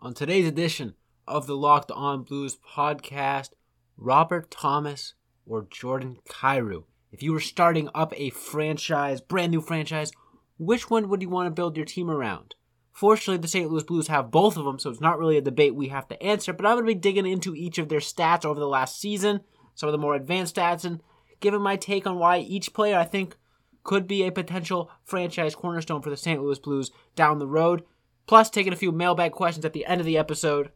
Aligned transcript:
On 0.00 0.14
today's 0.14 0.46
edition 0.46 0.94
of 1.26 1.48
the 1.48 1.56
Locked 1.56 1.90
On 1.90 2.22
Blues 2.22 2.56
podcast, 2.56 3.48
Robert 3.96 4.48
Thomas 4.48 5.14
or 5.44 5.66
Jordan 5.68 6.18
Kyrou. 6.28 6.84
If 7.10 7.20
you 7.20 7.32
were 7.32 7.40
starting 7.40 7.88
up 7.96 8.12
a 8.16 8.30
franchise, 8.30 9.20
brand 9.20 9.50
new 9.50 9.60
franchise, 9.60 10.12
which 10.56 10.88
one 10.88 11.08
would 11.08 11.20
you 11.20 11.28
want 11.28 11.48
to 11.48 11.50
build 11.50 11.76
your 11.76 11.84
team 11.84 12.08
around? 12.08 12.54
Fortunately, 12.92 13.42
the 13.42 13.48
St. 13.48 13.68
Louis 13.68 13.82
Blues 13.82 14.06
have 14.06 14.30
both 14.30 14.56
of 14.56 14.64
them, 14.64 14.78
so 14.78 14.88
it's 14.88 15.00
not 15.00 15.18
really 15.18 15.36
a 15.36 15.40
debate 15.40 15.74
we 15.74 15.88
have 15.88 16.06
to 16.10 16.22
answer, 16.22 16.52
but 16.52 16.64
I'm 16.64 16.76
going 16.76 16.86
to 16.86 16.94
be 16.94 17.00
digging 17.00 17.26
into 17.26 17.56
each 17.56 17.78
of 17.78 17.88
their 17.88 17.98
stats 17.98 18.44
over 18.44 18.60
the 18.60 18.68
last 18.68 19.00
season, 19.00 19.40
some 19.74 19.88
of 19.88 19.92
the 19.92 19.98
more 19.98 20.14
advanced 20.14 20.54
stats, 20.54 20.84
and 20.84 21.00
giving 21.40 21.60
my 21.60 21.74
take 21.74 22.06
on 22.06 22.20
why 22.20 22.38
each 22.38 22.72
player 22.72 22.96
I 22.96 23.04
think 23.04 23.34
could 23.82 24.06
be 24.06 24.22
a 24.22 24.30
potential 24.30 24.92
franchise 25.04 25.56
cornerstone 25.56 26.02
for 26.02 26.10
the 26.10 26.16
St. 26.16 26.40
Louis 26.40 26.60
Blues 26.60 26.92
down 27.16 27.40
the 27.40 27.48
road. 27.48 27.82
Plus, 28.28 28.50
taking 28.50 28.72
a 28.72 28.76
few 28.76 28.92
mailbag 28.92 29.32
questions 29.32 29.64
at 29.64 29.72
the 29.72 29.86
end 29.86 30.00
of 30.00 30.06
the 30.06 30.18
episode. 30.18 30.70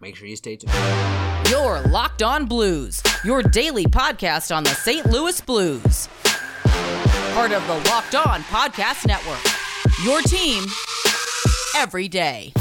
Make 0.00 0.16
sure 0.16 0.26
you 0.26 0.34
stay 0.36 0.56
tuned. 0.56 0.72
Your 1.50 1.80
Locked 1.82 2.22
On 2.22 2.46
Blues, 2.46 3.02
your 3.22 3.42
daily 3.42 3.84
podcast 3.84 4.54
on 4.54 4.64
the 4.64 4.70
St. 4.70 5.04
Louis 5.06 5.40
Blues. 5.42 6.08
Part 7.34 7.52
of 7.52 7.66
the 7.66 7.90
Locked 7.90 8.14
On 8.14 8.40
Podcast 8.44 9.06
Network. 9.06 9.44
Your 10.04 10.22
team 10.22 10.64
every 11.76 12.08
day. 12.08 12.52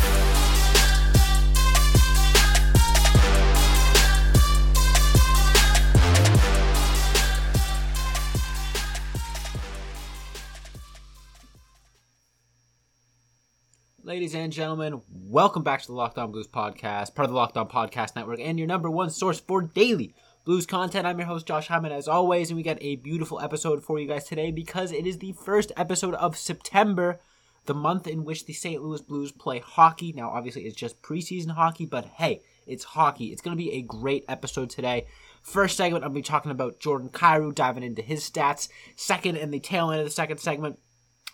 Ladies 14.20 14.36
and 14.36 14.52
gentlemen, 14.52 15.02
welcome 15.30 15.64
back 15.64 15.80
to 15.80 15.88
the 15.88 15.94
Locked 15.94 16.18
On 16.18 16.30
Blues 16.30 16.46
podcast, 16.46 17.16
part 17.16 17.24
of 17.24 17.30
the 17.30 17.38
Locked 17.38 17.56
On 17.56 17.70
Podcast 17.70 18.18
Network, 18.18 18.42
and 18.42 18.60
your 18.60 18.68
number 18.68 18.92
one 18.92 19.10
source 19.10 19.40
for 19.40 19.62
daily 19.62 20.14
blues 20.44 20.66
content. 20.66 21.08
I'm 21.08 21.18
your 21.20 21.28
host, 21.28 21.46
Josh 21.46 21.70
Hyman, 21.70 21.94
as 21.94 22.10
always, 22.10 22.50
and 22.50 22.58
we 22.58 22.64
got 22.64 22.80
a 22.82 22.98
beautiful 22.98 23.40
episode 23.40 23.82
for 23.82 23.98
you 23.98 24.06
guys 24.06 24.26
today 24.26 24.52
because 24.52 24.92
it 24.92 25.08
is 25.08 25.20
the 25.20 25.32
first 25.32 25.72
episode 25.78 26.16
of 26.16 26.36
September, 26.36 27.22
the 27.64 27.74
month 27.74 28.08
in 28.08 28.26
which 28.26 28.46
the 28.46 28.52
St. 28.52 28.84
Louis 28.84 29.00
Blues 29.00 29.32
play 29.32 29.60
hockey. 29.60 30.12
Now, 30.12 30.32
obviously, 30.32 30.64
it's 30.64 30.76
just 30.76 31.02
preseason 31.02 31.52
hockey, 31.52 31.86
but 31.86 32.04
hey, 32.04 32.42
it's 32.68 32.84
hockey. 32.84 33.28
It's 33.28 33.42
going 33.42 33.56
to 33.56 33.64
be 33.64 33.72
a 33.72 33.84
great 33.84 34.26
episode 34.28 34.70
today. 34.70 35.08
First 35.42 35.78
segment, 35.78 36.04
I'll 36.04 36.10
be 36.10 36.22
talking 36.22 36.52
about 36.52 36.82
Jordan 36.82 37.08
Kyrou, 37.08 37.56
diving 37.56 37.84
into 37.84 38.02
his 38.02 38.30
stats. 38.30 38.68
Second, 38.98 39.38
in 39.38 39.52
the 39.52 39.62
tail 39.62 39.92
end 39.92 40.02
of 40.02 40.06
the 40.06 40.12
second 40.12 40.40
segment, 40.40 40.78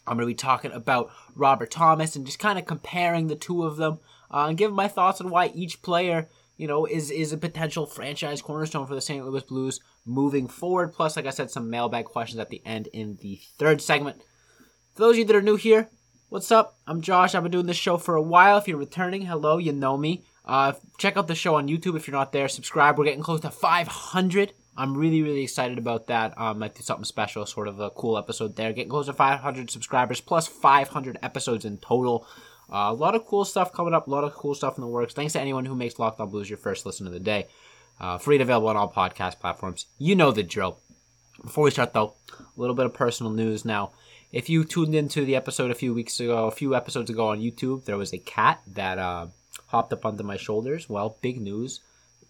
I'm 0.08 0.17
going 0.17 0.28
to 0.28 0.31
be 0.31 0.36
talking 0.36 0.72
about 0.72 1.11
Robert 1.36 1.72
Thomas 1.72 2.16
and 2.16 2.25
just 2.25 2.39
kind 2.39 2.59
of 2.59 2.66
comparing 2.66 3.28
the 3.28 3.36
two 3.36 3.64
of 3.64 3.78
them 3.78 4.00
uh, 4.31 4.47
and 4.47 4.58
giving 4.58 4.75
my 4.75 4.88
thoughts 4.88 5.22
on 5.22 5.30
why 5.30 5.47
each 5.56 5.81
player, 5.81 6.30
you 6.58 6.67
know, 6.67 6.86
is 6.86 7.12
is 7.12 7.34
a 7.34 7.38
potential 7.38 7.86
franchise 7.86 8.42
cornerstone 8.42 8.88
for 8.88 8.95
the 8.95 9.02
St. 9.02 9.25
Louis 9.25 9.44
Blues 9.44 9.80
moving 10.06 10.47
forward. 10.47 10.94
Plus, 10.94 11.16
like 11.16 11.25
I 11.25 11.31
said, 11.31 11.52
some 11.52 11.70
mailbag 11.70 12.06
questions 12.06 12.39
at 12.39 12.50
the 12.50 12.62
end 12.66 12.88
in 12.94 13.17
the 13.22 13.39
third 13.58 13.81
segment. 13.81 14.22
For 14.94 15.02
those 15.02 15.16
of 15.16 15.20
you 15.20 15.25
that 15.25 15.36
are 15.36 15.42
new 15.42 15.56
here, 15.56 15.89
what's 16.30 16.52
up? 16.52 16.78
I'm 16.88 17.02
Josh. 17.02 17.36
I've 17.36 17.44
been 17.44 17.52
doing 17.52 17.66
this 17.66 17.78
show 17.78 17.97
for 17.97 18.16
a 18.16 18.22
while. 18.22 18.58
If 18.58 18.67
you're 18.67 18.78
returning, 18.78 19.23
hello, 19.23 19.58
you 19.58 19.73
know 19.73 19.97
me. 19.97 20.23
Uh, 20.45 20.73
check 20.97 21.17
out 21.17 21.28
the 21.28 21.36
show 21.36 21.56
on 21.56 21.67
YouTube 21.67 21.95
if 21.95 22.08
you're 22.08 22.16
not 22.16 22.31
there. 22.31 22.47
Subscribe. 22.47 22.97
We're 22.97 23.06
getting 23.06 23.23
close 23.23 23.42
to 23.42 23.50
500 23.50 24.53
I'm 24.78 24.98
really, 24.98 25.22
really 25.22 25.44
excited 25.44 25.78
about 25.78 26.08
that. 26.08 26.38
Um, 26.38 26.59
might 26.59 26.76
do 26.76 26.81
something 26.81 27.06
special, 27.06 27.45
sort 27.45 27.68
of 27.68 27.80
a 27.80 27.90
cool 27.92 28.18
episode 28.18 28.56
there. 28.56 28.73
Getting 28.73 28.90
close 28.90 29.06
to 29.06 29.14
500 29.14 29.70
subscribers, 29.70 30.20
plus 30.20 30.48
500 30.48 31.18
episodes 31.23 31.64
in 31.64 31.78
total. 31.78 32.28
Uh, 32.70 32.90
a 32.90 32.94
lot 32.94 33.16
of 33.16 33.26
cool 33.26 33.46
stuff 33.46 33.72
coming 33.72 33.94
up, 33.94 34.08
a 34.08 34.09
lot 34.09 34.23
of 34.23 34.34
cool 34.34 34.53
stuff 34.53 34.78
in 34.78 34.81
the 34.81 34.88
works. 34.88 35.14
Thanks 35.14 35.34
to 35.34 35.42
anyone 35.42 35.66
who 35.66 35.76
makes 35.76 35.98
Locked 35.98 36.20
On 36.20 36.30
Blues 36.30 36.50
your 36.50 36.58
first 36.58 36.86
listen 36.86 37.08
of 37.08 37.14
the 37.14 37.20
day. 37.20 37.48
Uh, 38.02 38.18
free 38.18 38.36
and 38.36 38.42
available 38.42 38.68
on 38.68 38.76
all 38.76 38.92
podcast 38.92 39.40
platforms. 39.40 39.86
You 39.98 40.16
know 40.16 40.31
the 40.31 40.44
drill. 40.44 40.78
Before 41.42 41.64
we 41.64 41.72
start, 41.72 41.94
though, 41.94 42.16
a 42.31 42.59
little 42.59 42.75
bit 42.75 42.85
of 42.85 42.94
personal 42.94 43.31
news 43.31 43.64
now. 43.64 43.91
If 44.34 44.50
you 44.50 44.66
tuned 44.66 44.96
into 44.96 45.24
the 45.24 45.38
episode 45.38 45.72
a 45.72 45.75
few 45.75 45.94
weeks 45.94 46.19
ago, 46.19 46.47
a 46.47 46.52
few 46.52 46.75
episodes 46.75 47.09
ago 47.09 47.30
on 47.30 47.40
YouTube, 47.40 47.85
there 47.85 47.97
was 47.97 48.14
a 48.14 48.18
cat 48.18 48.62
that 48.68 48.97
uh, 48.97 49.28
hopped 49.68 49.94
up 49.94 50.06
onto 50.06 50.24
my 50.24 50.35
shoulders. 50.35 50.90
Well, 50.90 51.18
big 51.22 51.40
news 51.40 51.80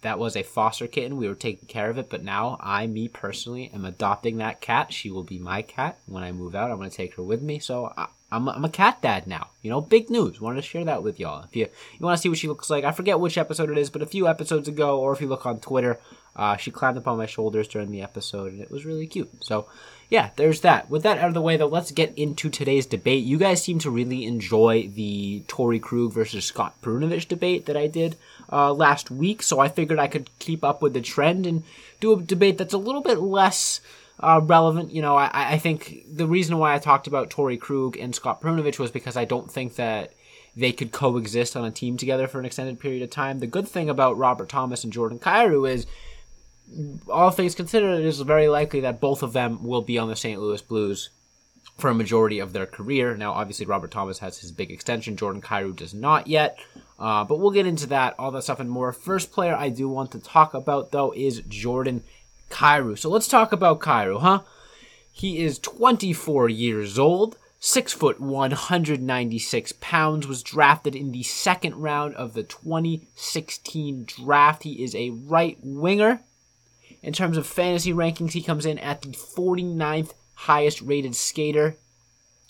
that 0.05 0.19
was 0.19 0.35
a 0.35 0.43
foster 0.43 0.88
kitten. 0.88 1.17
We 1.17 1.27
were 1.27 1.35
taking 1.35 1.67
care 1.67 1.89
of 1.89 1.97
it, 1.97 2.09
but 2.09 2.23
now 2.23 2.57
I, 2.61 2.85
me 2.85 3.07
personally, 3.07 3.71
am 3.73 3.85
adopting 3.85 4.38
that 4.38 4.61
cat. 4.61 4.93
She 4.93 5.09
will 5.09 5.23
be 5.23 5.39
my 5.39 5.63
cat 5.63 5.97
when 6.05 6.23
I 6.23 6.31
move 6.31 6.53
out. 6.53 6.69
I'm 6.69 6.77
going 6.77 6.91
to 6.91 6.95
take 6.95 7.16
her 7.16 7.23
with 7.23 7.41
me. 7.41 7.57
So 7.57 7.91
I, 7.97 8.07
am 8.31 8.47
a, 8.47 8.51
I'm 8.51 8.66
a 8.66 8.69
cat 8.69 9.01
dad 9.01 9.25
now. 9.25 9.49
You 9.63 9.71
know, 9.71 9.81
big 9.81 10.11
news. 10.11 10.39
Wanted 10.39 10.57
to 10.57 10.67
share 10.67 10.85
that 10.85 11.01
with 11.01 11.19
y'all. 11.19 11.43
If 11.43 11.55
you 11.55 11.67
you 11.99 12.05
want 12.05 12.17
to 12.17 12.21
see 12.21 12.29
what 12.29 12.38
she 12.38 12.47
looks 12.47 12.69
like, 12.69 12.83
I 12.83 12.91
forget 12.91 13.19
which 13.19 13.38
episode 13.38 13.71
it 13.71 13.79
is, 13.79 13.89
but 13.89 14.03
a 14.03 14.05
few 14.05 14.27
episodes 14.27 14.67
ago, 14.67 14.99
or 14.99 15.11
if 15.11 15.21
you 15.21 15.27
look 15.27 15.47
on 15.47 15.59
Twitter, 15.59 15.99
uh, 16.35 16.55
she 16.55 16.69
climbed 16.69 16.97
up 16.97 17.07
on 17.07 17.17
my 17.17 17.25
shoulders 17.25 17.67
during 17.67 17.89
the 17.89 18.03
episode, 18.03 18.53
and 18.53 18.61
it 18.61 18.69
was 18.69 18.85
really 18.85 19.07
cute. 19.07 19.31
So 19.43 19.66
yeah, 20.09 20.29
there's 20.35 20.61
that. 20.61 20.89
With 20.89 21.03
that 21.03 21.17
out 21.17 21.29
of 21.29 21.33
the 21.33 21.41
way, 21.41 21.57
though, 21.57 21.67
let's 21.67 21.91
get 21.91 22.16
into 22.16 22.49
today's 22.49 22.85
debate. 22.85 23.23
You 23.23 23.37
guys 23.37 23.63
seem 23.63 23.79
to 23.79 23.89
really 23.89 24.25
enjoy 24.25 24.87
the 24.93 25.43
Torey 25.47 25.81
Krug 25.81 26.13
versus 26.13 26.45
Scott 26.45 26.75
Perunovich 26.81 27.27
debate 27.27 27.66
that 27.66 27.77
I 27.77 27.87
did 27.87 28.16
uh, 28.51 28.73
last 28.73 29.11
week, 29.11 29.44
so 29.44 29.59
I 29.59 29.69
figured 29.69 30.00
I 30.00 30.07
could 30.07 30.29
keep 30.39 30.63
up 30.63 30.81
with 30.81 30.94
the 30.94 31.01
trend 31.01 31.45
and 31.45 31.63
do 32.00 32.13
a 32.13 32.22
debate 32.22 32.57
that's 32.57 32.73
a 32.73 32.78
little 32.79 33.01
bit 33.01 33.19
less 33.19 33.81
uh, 34.19 34.41
relevant. 34.44 34.91
You 34.91 35.01
know, 35.01 35.16
I, 35.16 35.53
I 35.53 35.57
think 35.57 36.03
the 36.11 36.28
reason 36.28 36.57
why 36.57 36.73
I 36.73 36.79
talked 36.79 37.07
about 37.07 37.29
Torey 37.29 37.59
Krug 37.59 37.97
and 37.97 38.16
Scott 38.16 38.41
Perunovich 38.41 38.79
was 38.79 38.91
because 38.91 39.17
I 39.17 39.25
don't 39.25 39.51
think 39.51 39.75
that 39.75 40.13
they 40.55 40.72
could 40.72 40.91
coexist 40.91 41.55
on 41.55 41.66
a 41.66 41.72
team 41.72 41.97
together 41.97 42.28
for 42.28 42.39
an 42.39 42.45
extended 42.45 42.79
period 42.79 43.03
of 43.03 43.09
time. 43.09 43.39
The 43.39 43.47
good 43.47 43.67
thing 43.67 43.89
about 43.89 44.17
Robert 44.17 44.50
Thomas 44.50 44.84
and 44.84 44.94
Jordan 44.94 45.19
Kyrou 45.19 45.69
is 45.69 45.85
all 47.09 47.29
things 47.29 47.55
considered, 47.55 48.00
it 48.00 48.05
is 48.05 48.19
very 48.22 48.47
likely 48.47 48.79
that 48.81 49.00
both 49.01 49.22
of 49.22 49.34
them 49.34 49.63
will 49.63 49.81
be 49.81 49.97
on 49.97 50.09
the 50.09 50.16
St. 50.16 50.39
Louis 50.39 50.61
Blues 50.61 51.09
for 51.78 51.89
a 51.89 51.95
majority 51.95 52.39
of 52.39 52.53
their 52.53 52.66
career. 52.66 53.16
Now, 53.17 53.34
obviously, 53.34 53.66
Robert 53.66 53.91
Thomas 53.91 54.19
has 54.19 54.39
his 54.39 54.51
big 54.51 54.72
extension. 54.72 55.17
Jordan 55.17 55.41
Kyrou 55.41 55.75
does 55.75 55.94
not 55.94 56.28
yet. 56.28 56.57
Uh, 56.97 57.23
but 57.23 57.39
we'll 57.39 57.51
get 57.51 57.67
into 57.67 57.88
that, 57.88 58.16
all 58.17 58.31
that 58.31 58.44
stuff, 58.44 58.59
and 58.59 58.69
more. 58.69 58.91
First 58.91 59.31
player 59.31 59.56
I 59.56 59.69
do 59.69 59.89
want 59.89 60.11
to 60.11 60.19
talk 60.19 60.53
about, 60.53 60.91
though, 60.91 61.13
is 61.16 61.41
Jordan 61.47 62.03
Kyrou. 62.50 62.97
So 62.97 63.09
let's 63.09 63.28
talk 63.28 63.51
about 63.51 63.81
Kyrou, 63.81 64.22
huh? 64.22 64.41
He 65.11 65.39
is 65.39 65.59
24 65.59 66.50
years 66.50 67.00
old, 67.00 67.38
6 67.59 67.94
foot 67.94 68.19
196 68.19 69.73
pounds, 69.81 70.28
was 70.28 70.44
drafted 70.44 70.95
in 70.95 71.11
the 71.11 71.23
second 71.23 71.75
round 71.75 72.16
of 72.16 72.34
the 72.34 72.44
2016 72.44 74.05
draft. 74.05 74.63
He 74.63 74.84
is 74.84 74.95
a 74.95 75.09
right 75.09 75.57
winger. 75.61 76.22
In 77.01 77.13
terms 77.13 77.38
of 77.38 77.45
fantasy 77.45 77.94
rankings, 77.94 78.31
he 78.31 78.41
comes 78.41 78.66
in 78.66 78.79
at 78.79 79.01
the 79.01 79.09
49th 79.09 80.13
highest 80.34 80.81
rated 80.81 81.16
skater 81.16 81.78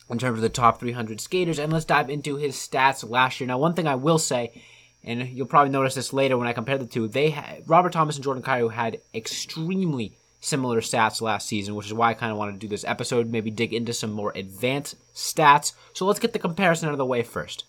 in 0.10 0.20
terms 0.20 0.38
of 0.38 0.42
the 0.42 0.50
top 0.50 0.80
300 0.80 1.20
skaters. 1.20 1.60
And 1.60 1.72
let's 1.72 1.86
dive 1.86 2.10
into 2.10 2.36
his 2.36 2.56
stats 2.56 3.08
last 3.08 3.40
year. 3.40 3.48
Now, 3.48 3.58
one 3.58 3.74
thing 3.74 3.88
I 3.88 3.96
will 3.96 4.20
say, 4.20 4.62
and 5.04 5.28
you'll 5.30 5.48
probably 5.48 5.72
notice 5.72 5.96
this 5.96 6.14
later 6.14 6.38
when 6.38 6.48
I 6.48 6.54
compare 6.54 6.78
the 6.78 6.86
two, 6.86 7.08
they 7.08 7.30
had, 7.30 7.68
Robert 7.68 7.94
Thomas 7.94 8.16
and 8.16 8.24
Jordan 8.24 8.44
Kyrou 8.44 8.72
had 8.72 9.02
extremely 9.14 10.18
similar 10.40 10.80
stats 10.82 11.22
last 11.22 11.48
season, 11.48 11.76
which 11.76 11.88
is 11.88 11.94
why 11.94 12.12
I 12.12 12.14
kind 12.14 12.32
of 12.32 12.38
wanted 12.38 12.54
to 12.54 12.60
do 12.60 12.68
this 12.68 12.86
episode, 12.86 13.28
maybe 13.28 13.50
dig 13.50 13.74
into 13.74 13.94
some 13.94 14.12
more 14.12 14.32
advanced 14.36 14.96
stats. 15.14 15.74
So 15.94 16.06
let's 16.06 16.20
get 16.20 16.34
the 16.34 16.40
comparison 16.40 16.88
out 16.88 16.94
of 16.94 16.98
the 17.00 17.06
way 17.06 17.24
first. 17.24 17.66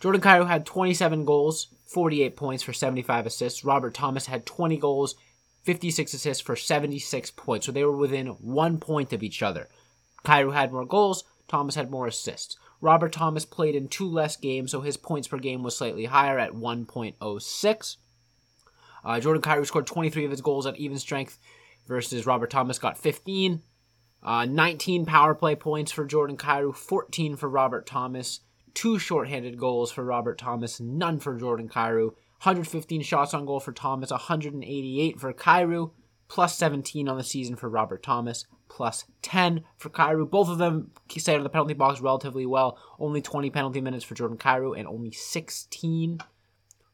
Jordan 0.00 0.20
Kyrou 0.20 0.46
had 0.46 0.66
27 0.66 1.24
goals, 1.24 1.68
48 1.86 2.36
points 2.36 2.62
for 2.62 2.72
75 2.72 3.26
assists. 3.26 3.64
Robert 3.64 3.94
Thomas 3.94 4.26
had 4.26 4.46
20 4.46 4.76
goals, 4.76 5.16
56 5.62 6.14
assists 6.14 6.42
for 6.42 6.56
76 6.56 7.30
points. 7.32 7.66
So 7.66 7.72
they 7.72 7.84
were 7.84 7.96
within 7.96 8.26
one 8.26 8.78
point 8.78 9.12
of 9.12 9.22
each 9.22 9.42
other. 9.42 9.68
Kyrou 10.24 10.52
had 10.52 10.72
more 10.72 10.86
goals, 10.86 11.24
Thomas 11.48 11.74
had 11.74 11.90
more 11.90 12.06
assists. 12.06 12.56
Robert 12.80 13.12
Thomas 13.12 13.44
played 13.44 13.74
in 13.74 13.88
two 13.88 14.08
less 14.08 14.36
games, 14.36 14.70
so 14.70 14.80
his 14.80 14.96
points 14.96 15.28
per 15.28 15.38
game 15.38 15.62
was 15.62 15.76
slightly 15.76 16.06
higher 16.06 16.38
at 16.38 16.52
1.06. 16.52 17.96
Uh, 19.04 19.20
Jordan 19.20 19.42
Kyrou 19.42 19.66
scored 19.66 19.86
23 19.86 20.24
of 20.24 20.30
his 20.30 20.40
goals 20.40 20.66
at 20.66 20.76
even 20.76 20.98
strength 20.98 21.38
versus 21.86 22.26
Robert 22.26 22.50
Thomas 22.50 22.78
got 22.78 22.98
15. 22.98 23.62
Uh, 24.22 24.46
19 24.46 25.04
power 25.04 25.34
play 25.34 25.54
points 25.54 25.92
for 25.92 26.06
Jordan 26.06 26.36
Kyrou, 26.36 26.74
14 26.74 27.36
for 27.36 27.48
Robert 27.48 27.86
Thomas, 27.86 28.40
two 28.72 28.98
shorthanded 28.98 29.58
goals 29.58 29.92
for 29.92 30.02
Robert 30.02 30.38
Thomas, 30.38 30.80
none 30.80 31.20
for 31.20 31.38
Jordan 31.38 31.68
Kyrou. 31.68 32.14
115 32.42 33.02
shots 33.02 33.32
on 33.32 33.46
goal 33.46 33.60
for 33.60 33.72
Thomas, 33.72 34.10
188 34.10 35.20
for 35.20 35.32
Kyrou, 35.32 35.92
plus 36.28 36.56
17 36.56 37.08
on 37.08 37.16
the 37.16 37.24
season 37.24 37.56
for 37.56 37.68
Robert 37.68 38.02
Thomas, 38.02 38.46
plus 38.68 39.04
10 39.22 39.64
for 39.76 39.90
Kyrou. 39.90 40.28
Both 40.28 40.48
of 40.48 40.58
them 40.58 40.90
stayed 41.08 41.36
in 41.36 41.42
the 41.42 41.48
penalty 41.48 41.74
box 41.74 42.00
relatively 42.00 42.46
well. 42.46 42.78
Only 42.98 43.22
20 43.22 43.50
penalty 43.50 43.80
minutes 43.80 44.04
for 44.04 44.14
Jordan 44.14 44.38
Kyrou 44.38 44.78
and 44.78 44.88
only 44.88 45.12
16 45.12 46.18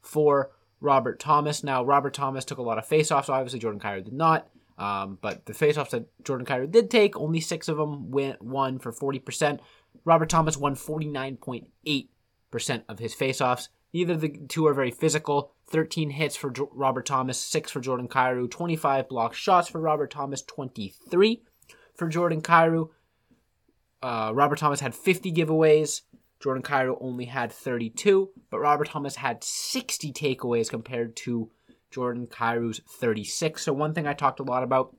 for 0.03 0.51
Robert 0.81 1.21
Thomas. 1.21 1.63
Now, 1.63 1.85
Robert 1.85 2.15
Thomas 2.15 2.45
took 2.45 2.59
a 2.59 2.63
lot 2.63 2.79
of 2.79 2.89
faceoffs. 2.89 3.29
Obviously, 3.29 3.61
Jordan 3.61 3.81
Kyrou 3.81 4.05
did 4.05 4.13
not. 4.13 4.49
Um, 4.79 5.19
but 5.21 5.45
the 5.45 5.53
faceoffs 5.53 5.91
that 5.91 6.09
Jordan 6.25 6.47
Kyrou 6.47 6.71
did 6.71 6.91
take, 6.91 7.17
only 7.17 7.41
six 7.41 7.69
of 7.69 7.77
them 7.77 8.11
went 8.11 8.41
one 8.41 8.79
for 8.79 8.93
40%. 8.93 9.61
Robert 10.05 10.31
Thomas 10.31 10.57
won 10.57 10.75
49.8% 10.75 12.83
of 12.89 12.99
his 12.99 13.15
faceoffs. 13.15 13.69
Neither 13.93 14.15
of 14.15 14.23
the 14.23 14.39
two 14.49 14.67
are 14.67 14.75
very 14.75 14.91
physical. 14.91 15.53
13 15.71 16.11
hits 16.11 16.37
for 16.37 16.51
jo- 16.51 16.71
Robert 16.73 17.07
Thomas, 17.07 17.39
6 17.39 17.71
for 17.71 17.81
Jordan 17.81 18.09
Kyrou, 18.09 18.51
25 18.51 19.09
block 19.09 19.35
shots 19.35 19.69
for 19.69 19.81
Robert 19.81 20.11
Thomas, 20.11 20.43
23 20.43 21.43
for 21.95 22.09
Jordan 22.09 22.43
Kyrou. 22.43 22.91
Uh, 24.03 24.33
Robert 24.35 24.59
Thomas 24.59 24.81
had 24.81 24.95
50 24.95 25.33
giveaways. 25.33 26.03
Jordan 26.41 26.63
Kyrou 26.63 26.97
only 27.01 27.27
had 27.27 27.53
32, 27.53 28.31
but 28.51 28.61
Robert 28.61 28.89
Thomas 28.89 29.17
had 29.17 29.45
60 29.45 30.13
takeaways 30.13 30.71
compared 30.71 31.15
to 31.17 31.51
Jordan 31.91 32.27
Kyrou's 32.27 32.81
36. 32.89 33.63
So 33.63 33.73
one 33.73 33.93
thing 33.93 34.07
I 34.07 34.15
talked 34.15 34.41
a 34.41 34.45
lot 34.45 34.63
about 34.63 34.97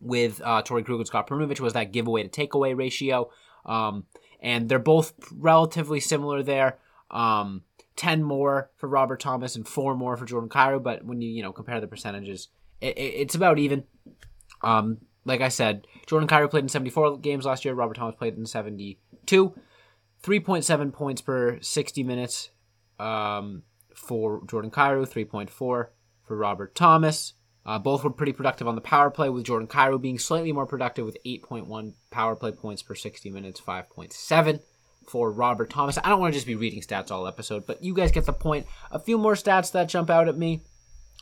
with 0.00 0.42
uh, 0.44 0.62
Torey 0.62 0.84
Krug 0.84 0.98
and 0.98 1.06
Scott 1.06 1.28
Perunovich 1.28 1.60
was 1.60 1.72
that 1.72 1.92
giveaway 1.92 2.24
to 2.24 2.28
takeaway 2.28 2.76
ratio. 2.76 3.30
Um, 3.64 4.04
and 4.40 4.68
they're 4.68 4.78
both 4.78 5.14
relatively 5.32 6.00
similar 6.00 6.42
there. 6.42 6.78
Um, 7.10 7.62
10 8.02 8.24
more 8.24 8.68
for 8.78 8.88
Robert 8.88 9.20
Thomas 9.20 9.54
and 9.54 9.66
4 9.66 9.94
more 9.94 10.16
for 10.16 10.24
Jordan 10.24 10.50
Kyrou, 10.50 10.82
but 10.82 11.04
when 11.04 11.22
you, 11.22 11.30
you 11.30 11.40
know, 11.40 11.52
compare 11.52 11.80
the 11.80 11.86
percentages, 11.86 12.48
it, 12.80 12.98
it, 12.98 13.14
it's 13.14 13.36
about 13.36 13.60
even. 13.60 13.84
Um, 14.60 14.98
like 15.24 15.40
I 15.40 15.48
said, 15.48 15.86
Jordan 16.08 16.28
Kyrou 16.28 16.50
played 16.50 16.64
in 16.64 16.68
74 16.68 17.18
games 17.18 17.44
last 17.44 17.64
year, 17.64 17.74
Robert 17.74 17.94
Thomas 17.94 18.16
played 18.16 18.36
in 18.36 18.44
72. 18.44 19.54
3.7 20.20 20.92
points 20.92 21.20
per 21.20 21.60
60 21.60 22.02
minutes 22.02 22.50
um, 22.98 23.62
for 23.94 24.42
Jordan 24.48 24.72
Kyrou, 24.72 25.08
3.4 25.08 25.48
for 25.48 25.90
Robert 26.28 26.74
Thomas. 26.74 27.34
Uh, 27.64 27.78
both 27.78 28.02
were 28.02 28.10
pretty 28.10 28.32
productive 28.32 28.66
on 28.66 28.74
the 28.74 28.80
power 28.80 29.12
play, 29.12 29.28
with 29.28 29.44
Jordan 29.44 29.68
Kyrou 29.68 30.02
being 30.02 30.18
slightly 30.18 30.50
more 30.50 30.66
productive 30.66 31.06
with 31.06 31.16
8.1 31.24 31.92
power 32.10 32.34
play 32.34 32.50
points 32.50 32.82
per 32.82 32.96
60 32.96 33.30
minutes, 33.30 33.60
5.7 33.60 34.58
for 35.06 35.30
Robert 35.30 35.70
Thomas. 35.70 35.98
I 36.02 36.08
don't 36.08 36.20
want 36.20 36.32
to 36.32 36.36
just 36.36 36.46
be 36.46 36.54
reading 36.54 36.80
stats 36.80 37.10
all 37.10 37.26
episode, 37.26 37.66
but 37.66 37.82
you 37.82 37.94
guys 37.94 38.12
get 38.12 38.26
the 38.26 38.32
point. 38.32 38.66
A 38.90 38.98
few 38.98 39.18
more 39.18 39.34
stats 39.34 39.72
that 39.72 39.88
jump 39.88 40.10
out 40.10 40.28
at 40.28 40.36
me. 40.36 40.62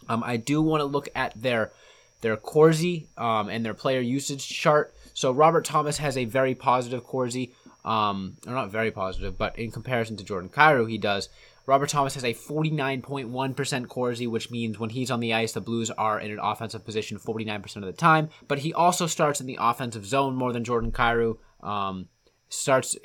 Um, 0.08 0.22
I 0.24 0.36
do 0.36 0.62
want 0.62 0.80
to 0.80 0.84
look 0.84 1.08
at 1.14 1.40
their 1.40 1.72
their 2.20 2.36
Corsi 2.36 3.08
um, 3.16 3.48
and 3.48 3.64
their 3.64 3.74
player 3.74 4.00
usage 4.00 4.46
chart. 4.46 4.94
So 5.14 5.32
Robert 5.32 5.64
Thomas 5.64 5.98
has 5.98 6.16
a 6.16 6.24
very 6.24 6.54
positive 6.54 7.04
Corsi, 7.04 7.52
um, 7.84 8.36
or 8.46 8.52
not 8.52 8.70
very 8.70 8.90
positive, 8.90 9.38
but 9.38 9.58
in 9.58 9.70
comparison 9.70 10.16
to 10.16 10.24
Jordan 10.24 10.50
Kyrou, 10.50 10.88
he 10.88 10.98
does. 10.98 11.28
Robert 11.66 11.88
Thomas 11.88 12.14
has 12.14 12.24
a 12.24 12.34
49.1% 12.34 13.88
Corsi, 13.88 14.26
which 14.26 14.50
means 14.50 14.78
when 14.78 14.90
he's 14.90 15.10
on 15.10 15.20
the 15.20 15.34
ice, 15.34 15.52
the 15.52 15.60
Blues 15.60 15.90
are 15.90 16.18
in 16.18 16.32
an 16.32 16.40
offensive 16.40 16.84
position 16.84 17.18
49% 17.18 17.76
of 17.76 17.82
the 17.82 17.92
time. 17.92 18.28
But 18.48 18.60
he 18.60 18.74
also 18.74 19.06
starts 19.06 19.40
in 19.40 19.46
the 19.46 19.58
offensive 19.60 20.04
zone 20.04 20.34
more 20.34 20.52
than 20.52 20.64
Jordan 20.64 20.90
Kyrou. 20.90 21.36
Um, 21.62 22.08
starts 22.50 22.96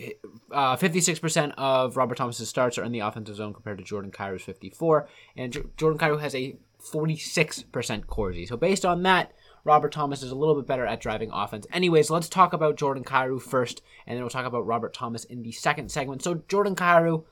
uh, 0.51 0.75
56% 0.75 1.53
of 1.57 1.95
Robert 1.95 2.17
Thomas's 2.17 2.49
starts 2.49 2.77
are 2.77 2.83
in 2.83 2.91
the 2.91 2.99
offensive 2.99 3.35
zone 3.35 3.53
compared 3.53 3.77
to 3.77 3.83
Jordan 3.83 4.11
Kyrou's 4.11 4.43
54, 4.43 5.07
and 5.37 5.53
J- 5.53 5.63
Jordan 5.77 5.99
Kyrou 5.99 6.19
has 6.19 6.35
a 6.35 6.57
46% 6.83 8.07
Corsi. 8.07 8.45
So 8.45 8.57
based 8.57 8.85
on 8.85 9.03
that, 9.03 9.31
Robert 9.63 9.91
Thomas 9.91 10.21
is 10.21 10.31
a 10.31 10.35
little 10.35 10.55
bit 10.55 10.67
better 10.67 10.85
at 10.85 10.99
driving 10.99 11.31
offense. 11.31 11.65
Anyways, 11.71 12.09
let's 12.09 12.29
talk 12.29 12.53
about 12.53 12.75
Jordan 12.75 13.03
Kyrou 13.03 13.41
first, 13.41 13.81
and 14.05 14.15
then 14.15 14.23
we'll 14.23 14.29
talk 14.29 14.45
about 14.45 14.65
Robert 14.65 14.93
Thomas 14.93 15.23
in 15.23 15.41
the 15.41 15.51
second 15.51 15.89
segment. 15.89 16.21
So 16.21 16.41
Jordan 16.47 16.75
Kyrou, 16.75 17.23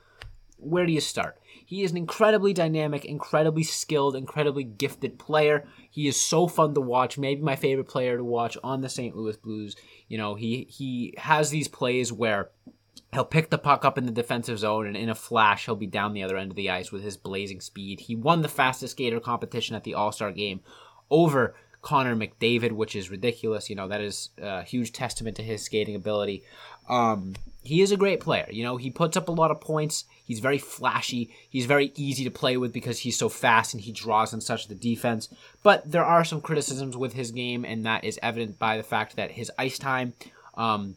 where 0.56 0.86
do 0.86 0.92
you 0.92 1.00
start? 1.00 1.38
He 1.64 1.82
is 1.82 1.90
an 1.90 1.96
incredibly 1.96 2.52
dynamic, 2.52 3.04
incredibly 3.04 3.62
skilled, 3.62 4.16
incredibly 4.16 4.64
gifted 4.64 5.18
player. 5.18 5.66
He 5.90 6.06
is 6.06 6.20
so 6.20 6.46
fun 6.46 6.74
to 6.74 6.80
watch. 6.80 7.16
Maybe 7.18 7.42
my 7.42 7.56
favorite 7.56 7.88
player 7.88 8.16
to 8.16 8.24
watch 8.24 8.56
on 8.62 8.80
the 8.80 8.88
St. 8.88 9.16
Louis 9.16 9.36
Blues. 9.36 9.76
You 10.08 10.18
know, 10.18 10.34
he 10.34 10.66
he 10.70 11.14
has 11.18 11.50
these 11.50 11.68
plays 11.68 12.12
where 12.12 12.50
he'll 13.12 13.24
pick 13.24 13.50
the 13.50 13.58
puck 13.58 13.84
up 13.84 13.96
in 13.96 14.06
the 14.06 14.12
defensive 14.12 14.58
zone 14.58 14.86
and 14.86 14.96
in 14.96 15.08
a 15.08 15.14
flash 15.14 15.64
he'll 15.64 15.76
be 15.76 15.86
down 15.86 16.12
the 16.12 16.22
other 16.22 16.36
end 16.36 16.50
of 16.50 16.56
the 16.56 16.70
ice 16.70 16.92
with 16.92 17.02
his 17.02 17.16
blazing 17.16 17.60
speed. 17.60 18.00
He 18.00 18.14
won 18.14 18.42
the 18.42 18.48
fastest 18.48 18.92
skater 18.92 19.20
competition 19.20 19.76
at 19.76 19.84
the 19.84 19.94
All-Star 19.94 20.32
game 20.32 20.60
over 21.10 21.54
Connor 21.84 22.16
McDavid, 22.16 22.72
which 22.72 22.96
is 22.96 23.10
ridiculous. 23.10 23.68
You 23.70 23.76
know, 23.76 23.88
that 23.88 24.00
is 24.00 24.30
a 24.40 24.62
huge 24.62 24.92
testament 24.92 25.36
to 25.36 25.42
his 25.42 25.62
skating 25.62 25.94
ability. 25.94 26.42
Um, 26.88 27.34
he 27.62 27.82
is 27.82 27.92
a 27.92 27.96
great 27.96 28.20
player. 28.20 28.48
You 28.50 28.62
know, 28.62 28.76
he 28.76 28.90
puts 28.90 29.16
up 29.16 29.28
a 29.28 29.32
lot 29.32 29.50
of 29.50 29.60
points. 29.60 30.04
He's 30.24 30.40
very 30.40 30.58
flashy. 30.58 31.30
He's 31.48 31.66
very 31.66 31.92
easy 31.94 32.24
to 32.24 32.30
play 32.30 32.56
with 32.56 32.72
because 32.72 33.00
he's 33.00 33.18
so 33.18 33.28
fast 33.28 33.74
and 33.74 33.82
he 33.82 33.92
draws 33.92 34.32
on 34.32 34.40
such 34.40 34.66
the 34.66 34.74
defense. 34.74 35.28
But 35.62 35.90
there 35.90 36.04
are 36.04 36.24
some 36.24 36.40
criticisms 36.40 36.96
with 36.96 37.12
his 37.12 37.30
game, 37.30 37.64
and 37.64 37.84
that 37.84 38.04
is 38.04 38.18
evident 38.22 38.58
by 38.58 38.76
the 38.76 38.82
fact 38.82 39.16
that 39.16 39.32
his 39.32 39.52
ice 39.58 39.78
time 39.78 40.14
um, 40.56 40.96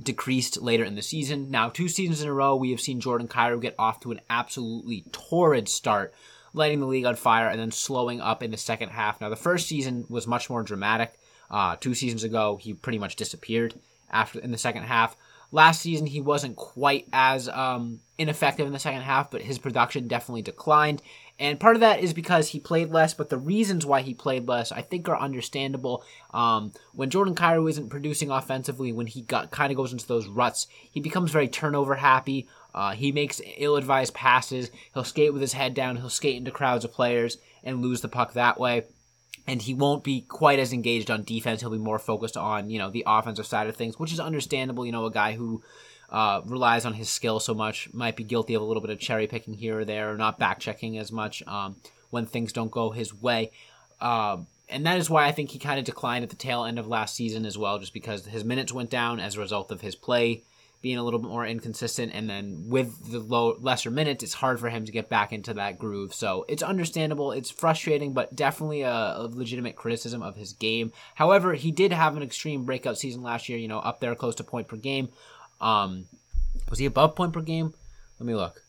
decreased 0.00 0.62
later 0.62 0.84
in 0.84 0.94
the 0.94 1.02
season. 1.02 1.50
Now, 1.50 1.68
two 1.68 1.88
seasons 1.88 2.22
in 2.22 2.28
a 2.28 2.32
row, 2.32 2.54
we 2.54 2.70
have 2.70 2.80
seen 2.80 3.00
Jordan 3.00 3.28
Kyrou 3.28 3.60
get 3.60 3.74
off 3.78 4.00
to 4.00 4.12
an 4.12 4.20
absolutely 4.30 5.04
torrid 5.12 5.68
start, 5.68 6.14
lighting 6.52 6.80
the 6.80 6.86
league 6.86 7.04
on 7.04 7.16
fire 7.16 7.48
and 7.48 7.60
then 7.60 7.70
slowing 7.70 8.20
up 8.20 8.42
in 8.42 8.50
the 8.50 8.56
second 8.56 8.90
half. 8.90 9.20
Now, 9.20 9.28
the 9.28 9.36
first 9.36 9.68
season 9.68 10.04
was 10.08 10.26
much 10.26 10.50
more 10.50 10.62
dramatic. 10.62 11.18
Uh, 11.50 11.76
two 11.76 11.94
seasons 11.94 12.24
ago, 12.24 12.58
he 12.60 12.74
pretty 12.74 12.98
much 12.98 13.16
disappeared 13.16 13.74
after 14.10 14.38
in 14.38 14.50
the 14.50 14.58
second 14.58 14.84
half. 14.84 15.16
Last 15.50 15.80
season, 15.80 16.06
he 16.06 16.20
wasn't 16.20 16.56
quite 16.56 17.08
as 17.10 17.48
um, 17.48 18.00
ineffective 18.18 18.66
in 18.66 18.72
the 18.74 18.78
second 18.78 19.00
half, 19.00 19.30
but 19.30 19.40
his 19.40 19.58
production 19.58 20.06
definitely 20.06 20.42
declined. 20.42 21.00
And 21.38 21.58
part 21.58 21.76
of 21.76 21.80
that 21.80 22.00
is 22.00 22.12
because 22.12 22.48
he 22.48 22.60
played 22.60 22.90
less, 22.90 23.14
but 23.14 23.30
the 23.30 23.38
reasons 23.38 23.86
why 23.86 24.02
he 24.02 24.12
played 24.12 24.46
less, 24.46 24.72
I 24.72 24.82
think, 24.82 25.08
are 25.08 25.18
understandable. 25.18 26.04
Um, 26.34 26.72
when 26.92 27.10
Jordan 27.10 27.34
Kyrou 27.34 27.70
isn't 27.70 27.88
producing 27.88 28.30
offensively, 28.30 28.92
when 28.92 29.06
he 29.06 29.22
got 29.22 29.50
kind 29.50 29.70
of 29.70 29.76
goes 29.76 29.92
into 29.92 30.06
those 30.06 30.26
ruts, 30.26 30.66
he 30.90 31.00
becomes 31.00 31.30
very 31.30 31.48
turnover 31.48 31.94
happy. 31.94 32.48
Uh, 32.78 32.92
he 32.92 33.10
makes 33.10 33.40
ill-advised 33.56 34.14
passes. 34.14 34.70
He'll 34.94 35.02
skate 35.02 35.32
with 35.32 35.42
his 35.42 35.52
head 35.52 35.74
down. 35.74 35.96
He'll 35.96 36.08
skate 36.08 36.36
into 36.36 36.52
crowds 36.52 36.84
of 36.84 36.92
players 36.92 37.38
and 37.64 37.82
lose 37.82 38.02
the 38.02 38.08
puck 38.08 38.34
that 38.34 38.60
way 38.60 38.84
and 39.48 39.62
he 39.62 39.72
won't 39.72 40.04
be 40.04 40.20
quite 40.20 40.58
as 40.58 40.74
engaged 40.74 41.10
on 41.10 41.24
defense. 41.24 41.60
He'll 41.60 41.70
be 41.70 41.78
more 41.78 41.98
focused 41.98 42.36
on 42.36 42.70
you 42.70 42.78
know 42.78 42.90
the 42.90 43.02
offensive 43.06 43.46
side 43.46 43.66
of 43.66 43.74
things, 43.74 43.98
which 43.98 44.12
is 44.12 44.20
understandable. 44.20 44.84
You 44.84 44.92
know, 44.92 45.06
a 45.06 45.10
guy 45.10 45.32
who 45.32 45.62
uh, 46.10 46.42
relies 46.44 46.84
on 46.84 46.92
his 46.92 47.08
skill 47.08 47.40
so 47.40 47.54
much 47.54 47.92
might 47.92 48.14
be 48.14 48.24
guilty 48.24 48.54
of 48.54 48.62
a 48.62 48.64
little 48.64 48.82
bit 48.82 48.90
of 48.90 49.00
cherry 49.00 49.26
picking 49.26 49.54
here 49.54 49.80
or 49.80 49.84
there, 49.84 50.12
or 50.12 50.16
not 50.16 50.38
back 50.38 50.60
checking 50.60 50.98
as 50.98 51.10
much 51.10 51.42
um, 51.46 51.76
when 52.10 52.26
things 52.26 52.52
don't 52.52 52.70
go 52.70 52.90
his 52.90 53.14
way. 53.14 53.50
Uh, 54.00 54.36
and 54.68 54.84
that 54.84 54.98
is 54.98 55.08
why 55.08 55.26
I 55.26 55.32
think 55.32 55.50
he 55.50 55.58
kind 55.58 55.78
of 55.78 55.86
declined 55.86 56.24
at 56.24 56.30
the 56.30 56.36
tail 56.36 56.64
end 56.64 56.78
of 56.78 56.86
last 56.86 57.14
season 57.14 57.46
as 57.46 57.56
well, 57.56 57.78
just 57.78 57.94
because 57.94 58.26
his 58.26 58.44
minutes 58.44 58.72
went 58.72 58.90
down 58.90 59.18
as 59.18 59.36
a 59.36 59.40
result 59.40 59.70
of 59.70 59.80
his 59.80 59.96
play 59.96 60.42
being 60.80 60.96
a 60.96 61.02
little 61.02 61.18
bit 61.18 61.30
more 61.30 61.46
inconsistent, 61.46 62.12
and 62.14 62.30
then 62.30 62.64
with 62.68 63.10
the 63.10 63.18
low 63.18 63.56
lesser 63.60 63.90
minutes, 63.90 64.22
it's 64.22 64.34
hard 64.34 64.60
for 64.60 64.68
him 64.68 64.84
to 64.84 64.92
get 64.92 65.08
back 65.08 65.32
into 65.32 65.54
that 65.54 65.78
groove. 65.78 66.14
So 66.14 66.44
it's 66.48 66.62
understandable. 66.62 67.32
It's 67.32 67.50
frustrating, 67.50 68.12
but 68.12 68.36
definitely 68.36 68.82
a, 68.82 68.92
a 69.16 69.28
legitimate 69.30 69.76
criticism 69.76 70.22
of 70.22 70.36
his 70.36 70.52
game. 70.52 70.92
However, 71.16 71.54
he 71.54 71.72
did 71.72 71.92
have 71.92 72.16
an 72.16 72.22
extreme 72.22 72.64
breakout 72.64 72.98
season 72.98 73.22
last 73.22 73.48
year. 73.48 73.58
You 73.58 73.68
know, 73.68 73.78
up 73.80 74.00
there 74.00 74.14
close 74.14 74.36
to 74.36 74.44
point 74.44 74.68
per 74.68 74.76
game. 74.76 75.08
Um, 75.60 76.06
was 76.70 76.78
he 76.78 76.86
above 76.86 77.16
point 77.16 77.32
per 77.32 77.40
game? 77.40 77.74
Let 78.20 78.26
me 78.26 78.34
look. 78.34 78.62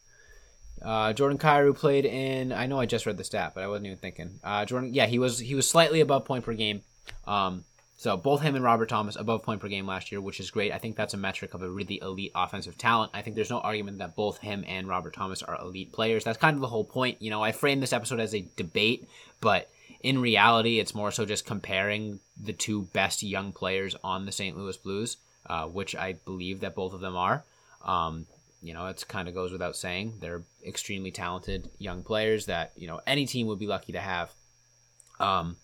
Uh, 0.81 1.13
Jordan 1.13 1.37
Kyrou 1.37 1.75
played 1.75 2.05
in. 2.05 2.51
I 2.51 2.65
know 2.65 2.79
I 2.79 2.85
just 2.85 3.05
read 3.05 3.17
the 3.17 3.23
stat, 3.23 3.51
but 3.53 3.63
I 3.63 3.67
wasn't 3.67 3.87
even 3.87 3.97
thinking. 3.97 4.39
Uh, 4.43 4.65
Jordan, 4.65 4.93
yeah, 4.93 5.05
he 5.05 5.19
was 5.19 5.39
he 5.39 5.53
was 5.53 5.69
slightly 5.69 5.99
above 5.99 6.25
point 6.25 6.45
per 6.45 6.53
game. 6.53 6.81
Um, 7.27 7.65
so 7.99 8.15
both 8.15 8.41
him 8.41 8.55
and 8.55 8.63
Robert 8.63 8.87
Thomas 8.87 9.17
above 9.17 9.43
point 9.43 9.59
per 9.59 9.67
game 9.67 9.85
last 9.85 10.09
year, 10.09 10.21
which 10.21 10.39
is 10.39 10.51
great. 10.51 10.71
I 10.71 10.77
think 10.77 10.95
that's 10.95 11.13
a 11.13 11.17
metric 11.17 11.53
of 11.53 11.61
a 11.61 11.69
really 11.69 11.99
elite 12.01 12.31
offensive 12.33 12.77
talent. 12.77 13.11
I 13.13 13.21
think 13.21 13.35
there's 13.35 13.49
no 13.49 13.59
argument 13.59 13.97
that 13.97 14.15
both 14.15 14.37
him 14.37 14.63
and 14.65 14.87
Robert 14.87 15.13
Thomas 15.13 15.43
are 15.43 15.59
elite 15.59 15.91
players. 15.91 16.23
That's 16.23 16.37
kind 16.37 16.55
of 16.55 16.61
the 16.61 16.67
whole 16.67 16.85
point. 16.85 17.21
You 17.21 17.29
know, 17.29 17.43
I 17.43 17.51
framed 17.51 17.83
this 17.83 17.91
episode 17.91 18.21
as 18.21 18.33
a 18.33 18.47
debate, 18.55 19.09
but 19.41 19.69
in 19.99 20.21
reality, 20.21 20.79
it's 20.79 20.95
more 20.95 21.11
so 21.11 21.25
just 21.25 21.45
comparing 21.45 22.21
the 22.41 22.53
two 22.53 22.83
best 22.93 23.21
young 23.21 23.51
players 23.51 23.97
on 24.01 24.25
the 24.25 24.31
St. 24.31 24.57
Louis 24.57 24.77
Blues, 24.77 25.17
uh, 25.47 25.65
which 25.65 25.93
I 25.93 26.13
believe 26.23 26.61
that 26.61 26.75
both 26.75 26.93
of 26.93 27.01
them 27.01 27.17
are. 27.17 27.43
Um, 27.83 28.27
you 28.61 28.73
know, 28.73 28.85
it 28.85 29.03
kind 29.09 29.27
of 29.27 29.33
goes 29.33 29.51
without 29.51 29.75
saying. 29.75 30.19
They're 30.21 30.43
extremely 30.65 31.11
talented 31.11 31.69
young 31.77 32.03
players 32.03 32.45
that, 32.45 32.71
you 32.77 32.87
know, 32.87 33.01
any 33.05 33.25
team 33.25 33.47
would 33.47 33.59
be 33.59 33.67
lucky 33.67 33.91
to 33.91 33.99
have. 33.99 34.31
Um, 35.19 35.57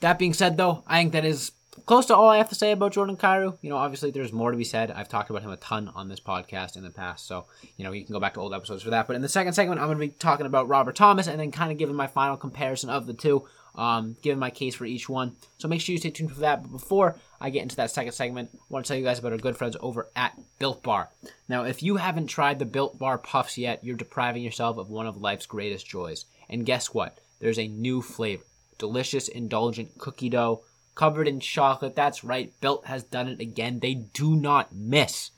that 0.00 0.18
being 0.18 0.34
said, 0.34 0.58
though, 0.58 0.84
I 0.86 1.00
think 1.00 1.12
that 1.12 1.24
is 1.24 1.52
close 1.86 2.06
to 2.06 2.16
all 2.16 2.28
I 2.28 2.38
have 2.38 2.48
to 2.48 2.54
say 2.54 2.72
about 2.72 2.92
Jordan 2.92 3.16
Kyrou. 3.16 3.56
You 3.62 3.70
know, 3.70 3.76
obviously 3.76 4.10
there's 4.10 4.32
more 4.32 4.50
to 4.50 4.56
be 4.56 4.64
said. 4.64 4.90
I've 4.90 5.08
talked 5.08 5.30
about 5.30 5.42
him 5.42 5.50
a 5.50 5.56
ton 5.56 5.90
on 5.94 6.08
this 6.08 6.20
podcast 6.20 6.76
in 6.76 6.82
the 6.82 6.90
past, 6.90 7.26
so 7.26 7.46
you 7.76 7.84
know 7.84 7.92
you 7.92 8.04
can 8.04 8.12
go 8.12 8.20
back 8.20 8.34
to 8.34 8.40
old 8.40 8.54
episodes 8.54 8.82
for 8.82 8.90
that. 8.90 9.06
But 9.06 9.16
in 9.16 9.22
the 9.22 9.28
second 9.28 9.52
segment, 9.52 9.80
I'm 9.80 9.86
going 9.86 9.98
to 9.98 10.06
be 10.06 10.12
talking 10.18 10.46
about 10.46 10.68
Robert 10.68 10.96
Thomas 10.96 11.26
and 11.26 11.38
then 11.38 11.52
kind 11.52 11.72
of 11.72 11.78
giving 11.78 11.94
my 11.94 12.06
final 12.06 12.36
comparison 12.36 12.90
of 12.90 13.06
the 13.06 13.14
two, 13.14 13.46
um, 13.74 14.16
giving 14.22 14.38
my 14.38 14.50
case 14.50 14.74
for 14.74 14.84
each 14.84 15.08
one. 15.08 15.36
So 15.58 15.68
make 15.68 15.80
sure 15.80 15.92
you 15.92 15.98
stay 15.98 16.10
tuned 16.10 16.32
for 16.32 16.40
that. 16.40 16.62
But 16.62 16.72
before 16.72 17.16
I 17.40 17.50
get 17.50 17.62
into 17.62 17.76
that 17.76 17.90
second 17.90 18.12
segment, 18.12 18.50
I 18.54 18.58
want 18.68 18.84
to 18.84 18.88
tell 18.88 18.98
you 18.98 19.04
guys 19.04 19.18
about 19.18 19.32
our 19.32 19.38
good 19.38 19.56
friends 19.56 19.76
over 19.80 20.08
at 20.16 20.38
Built 20.58 20.82
Bar. 20.82 21.10
Now, 21.48 21.64
if 21.64 21.82
you 21.82 21.96
haven't 21.96 22.26
tried 22.26 22.58
the 22.58 22.64
Built 22.64 22.98
Bar 22.98 23.18
Puffs 23.18 23.56
yet, 23.58 23.84
you're 23.84 23.96
depriving 23.96 24.42
yourself 24.42 24.76
of 24.76 24.90
one 24.90 25.06
of 25.06 25.16
life's 25.16 25.46
greatest 25.46 25.86
joys. 25.86 26.26
And 26.48 26.66
guess 26.66 26.92
what? 26.92 27.18
There's 27.40 27.58
a 27.58 27.68
new 27.68 28.02
flavor. 28.02 28.44
Delicious, 28.78 29.28
indulgent 29.28 29.98
cookie 29.98 30.30
dough 30.30 30.62
covered 30.94 31.28
in 31.28 31.40
chocolate. 31.40 31.94
That's 31.94 32.24
right, 32.24 32.52
Built 32.60 32.86
has 32.86 33.02
done 33.02 33.28
it 33.28 33.40
again. 33.40 33.80
They 33.80 33.94
do 33.94 34.36
not 34.36 34.74
miss. 34.74 35.30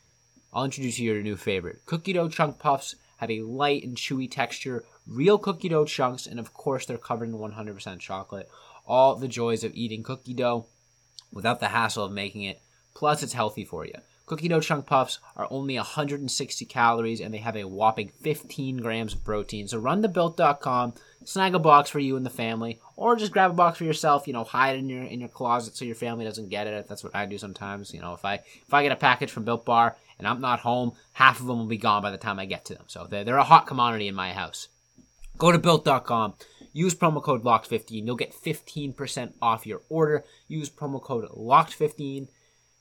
I'll 0.53 0.65
introduce 0.65 0.99
you 0.99 1.11
to 1.11 1.15
your 1.15 1.23
new 1.23 1.37
favorite. 1.37 1.81
Cookie 1.87 2.13
dough 2.13 2.29
chunk 2.29 2.59
puffs 2.59 2.97
have 3.19 3.31
a 3.31 3.43
light 3.43 3.85
and 3.85 3.97
chewy 3.97 4.31
texture, 4.31 4.85
real 5.07 5.39
cookie 5.39 5.69
dough 5.69 5.85
chunks, 5.85 6.27
and 6.27 6.41
of 6.41 6.53
course, 6.53 6.87
they're 6.87 6.99
covered 6.99 7.29
in 7.29 7.39
100% 7.39 8.01
chocolate. 8.01 8.51
All 8.87 9.15
the 9.15 9.29
joys 9.29 9.65
of 9.65 9.75
eating 9.75 10.03
cookie 10.03 10.35
dough 10.35 10.67
without 11.33 11.61
the 11.61 11.69
hassle 11.69 12.05
of 12.05 12.13
making 12.13 12.43
it. 12.43 12.61
Plus, 12.95 13.23
it's 13.23 13.33
healthy 13.33 13.65
for 13.65 13.87
you. 13.87 13.95
Cookie 14.33 14.49
dough 14.49 14.61
chunk 14.61 14.87
puffs 14.87 15.19
are 15.37 15.47
only 15.51 15.77
160 15.77 16.65
calories 16.65 17.21
and 17.21 17.35
they 17.35 17.39
have 17.39 17.55
a 17.55 17.65
whopping 17.65 18.09
15 18.23 18.79
grams 18.79 19.13
of 19.13 19.23
protein. 19.23 19.69
So 19.69 19.77
run 19.77 20.01
to 20.01 20.09
built.com, 20.09 20.95
snag 21.23 21.55
a 21.55 21.59
box 21.59 21.91
for 21.91 21.99
you 21.99 22.17
and 22.17 22.25
the 22.25 22.31
family, 22.31 22.81
or 22.97 23.15
just 23.15 23.33
grab 23.33 23.51
a 23.51 23.55
box 23.55 23.77
for 23.77 23.85
yourself. 23.85 24.27
You 24.27 24.33
know, 24.33 24.45
hide 24.45 24.77
it 24.77 24.79
in 24.79 24.89
your 24.89 25.03
in 25.03 25.21
your 25.21 25.29
closet 25.29 25.77
so 25.77 25.85
your 25.85 25.97
family 25.97 26.25
doesn't 26.25 26.49
get 26.49 26.67
it. 26.67 26.89
That's 26.89 27.05
what 27.05 27.15
I 27.15 27.27
do 27.27 27.37
sometimes. 27.37 27.93
You 27.93 28.01
know, 28.01 28.15
if 28.15 28.25
I 28.25 28.37
if 28.37 28.73
I 28.73 28.83
get 28.83 28.93
a 28.93 28.97
package 28.97 29.31
from 29.31 29.45
Built 29.45 29.67
Bar 29.67 29.99
and 30.19 30.27
I'm 30.27 30.41
not 30.41 30.61
home, 30.61 30.93
half 31.13 31.39
of 31.39 31.47
them 31.47 31.59
will 31.59 31.67
be 31.67 31.77
gone 31.77 32.01
by 32.01 32.11
the 32.11 32.17
time 32.17 32.39
I 32.39 32.47
get 32.47 32.65
to 32.65 32.75
them. 32.75 32.85
So 32.87 33.07
they're, 33.07 33.25
they're 33.25 33.37
a 33.37 33.45
hot 33.45 33.67
commodity 33.67 34.09
in 34.09 34.15
my 34.15 34.33
house. 34.33 34.69
Go 35.37 35.53
to 35.53 35.59
built.com. 35.59 36.37
Use 36.73 36.95
promo 36.95 37.23
code 37.23 37.45
LOCKED15. 37.45 38.07
You'll 38.07 38.17
get 38.17 38.33
15% 38.33 39.35
off 39.43 39.67
your 39.67 39.83
order. 39.91 40.25
Use 40.49 40.71
promo 40.71 41.03
code 41.03 41.29
LOCKED15 41.29 42.29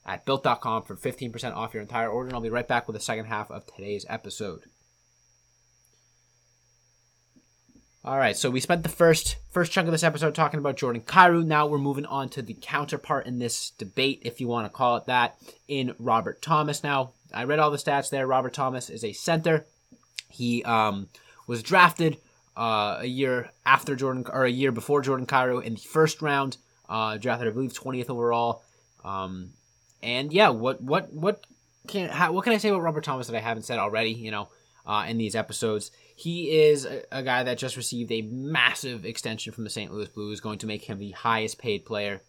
at 0.06 0.26
built.com 0.26 0.84
for 0.84 0.96
15% 0.96 1.56
off 1.56 1.74
your 1.74 1.82
entire 1.82 2.10
order. 2.10 2.28
And 2.28 2.36
I'll 2.36 2.42
be 2.42 2.50
right 2.50 2.68
back 2.68 2.88
with 2.88 2.96
the 2.96 3.02
second 3.02 3.26
half 3.26 3.52
of 3.52 3.66
today's 3.68 4.06
episode. 4.10 4.62
All 8.04 8.18
right, 8.18 8.36
so 8.36 8.50
we 8.50 8.60
spent 8.60 8.82
the 8.82 8.90
first 8.90 9.36
first 9.52 9.72
chunk 9.72 9.88
of 9.88 9.92
this 9.92 10.04
episode 10.04 10.34
talking 10.34 10.58
about 10.58 10.76
Jordan 10.76 11.04
Kyrou. 11.04 11.46
Now 11.46 11.68
we're 11.68 11.78
moving 11.78 12.08
on 12.08 12.30
to 12.30 12.42
the 12.42 12.58
counterpart 12.60 13.28
in 13.28 13.38
this 13.38 13.70
debate, 13.78 14.24
if 14.26 14.42
you 14.42 14.48
want 14.48 14.66
to 14.66 14.76
call 14.76 14.96
it 14.96 15.06
that, 15.06 15.38
in 15.68 15.94
Robert 16.00 16.42
Thomas. 16.42 16.84
Now 16.84 17.12
I 17.32 17.44
read 17.44 17.60
all 17.60 17.70
the 17.70 17.78
stats 17.78 18.10
there. 18.10 18.26
Robert 18.26 18.56
Thomas 18.56 18.90
is 18.90 19.04
a 19.04 19.14
center. 19.14 19.68
He 20.30 20.64
um, 20.64 21.10
was 21.46 21.62
drafted 21.62 22.18
uh, 22.58 22.98
a 23.02 23.06
year 23.06 23.52
after 23.68 23.96
Jordan 23.96 24.26
or 24.34 24.46
a 24.46 24.52
year 24.52 24.72
before 24.72 25.02
Jordan 25.02 25.28
Kyrou 25.28 25.64
in 25.64 25.76
the 25.76 25.82
first 25.82 26.24
round. 26.24 26.58
Uh, 26.90 27.18
drafted, 27.18 27.48
I 27.48 27.52
believe, 27.52 27.74
20th 27.74 28.10
overall. 28.10 28.64
Um, 29.06 29.52
and 30.04 30.32
yeah, 30.32 30.50
what 30.50 30.82
what 30.82 31.14
what 31.14 31.46
can 31.88 32.10
how, 32.10 32.32
what 32.32 32.44
can 32.44 32.54
I 32.54 32.58
say 32.58 32.70
about 32.70 32.82
Robert 32.82 33.04
Thomas 33.04 33.28
that 33.28 33.36
I 33.36 33.40
haven't 33.40 33.64
said 33.64 33.80
already? 33.80 34.12
You 34.12 34.32
know, 34.32 34.50
uh, 34.86 35.06
in 35.08 35.18
these 35.18 35.36
episodes, 35.36 35.92
he 36.16 36.52
is 36.52 36.86
a, 36.86 37.04
a, 37.12 37.24
guy 37.24 37.44
that 37.44 37.58
just 37.58 37.78
received 37.78 38.12
a 38.12 38.22
massive 38.22 39.06
extension 39.06 39.54
from 39.54 39.64
the 39.64 39.70
St. 39.70 39.92
Louis 39.92 40.08
Blues, 40.08 40.40
going 40.40 40.60
to 40.60 40.68
make 40.68 40.86
him 40.86 41.00
the 41.00 41.12
highest 41.12 41.60
paid 41.60 41.86
player. 41.86 42.22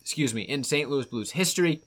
Excuse 0.00 0.34
me, 0.34 0.42
in 0.42 0.62
St. 0.62 0.88
Louis 0.88 1.06
Blues 1.06 1.32
history. 1.32 1.82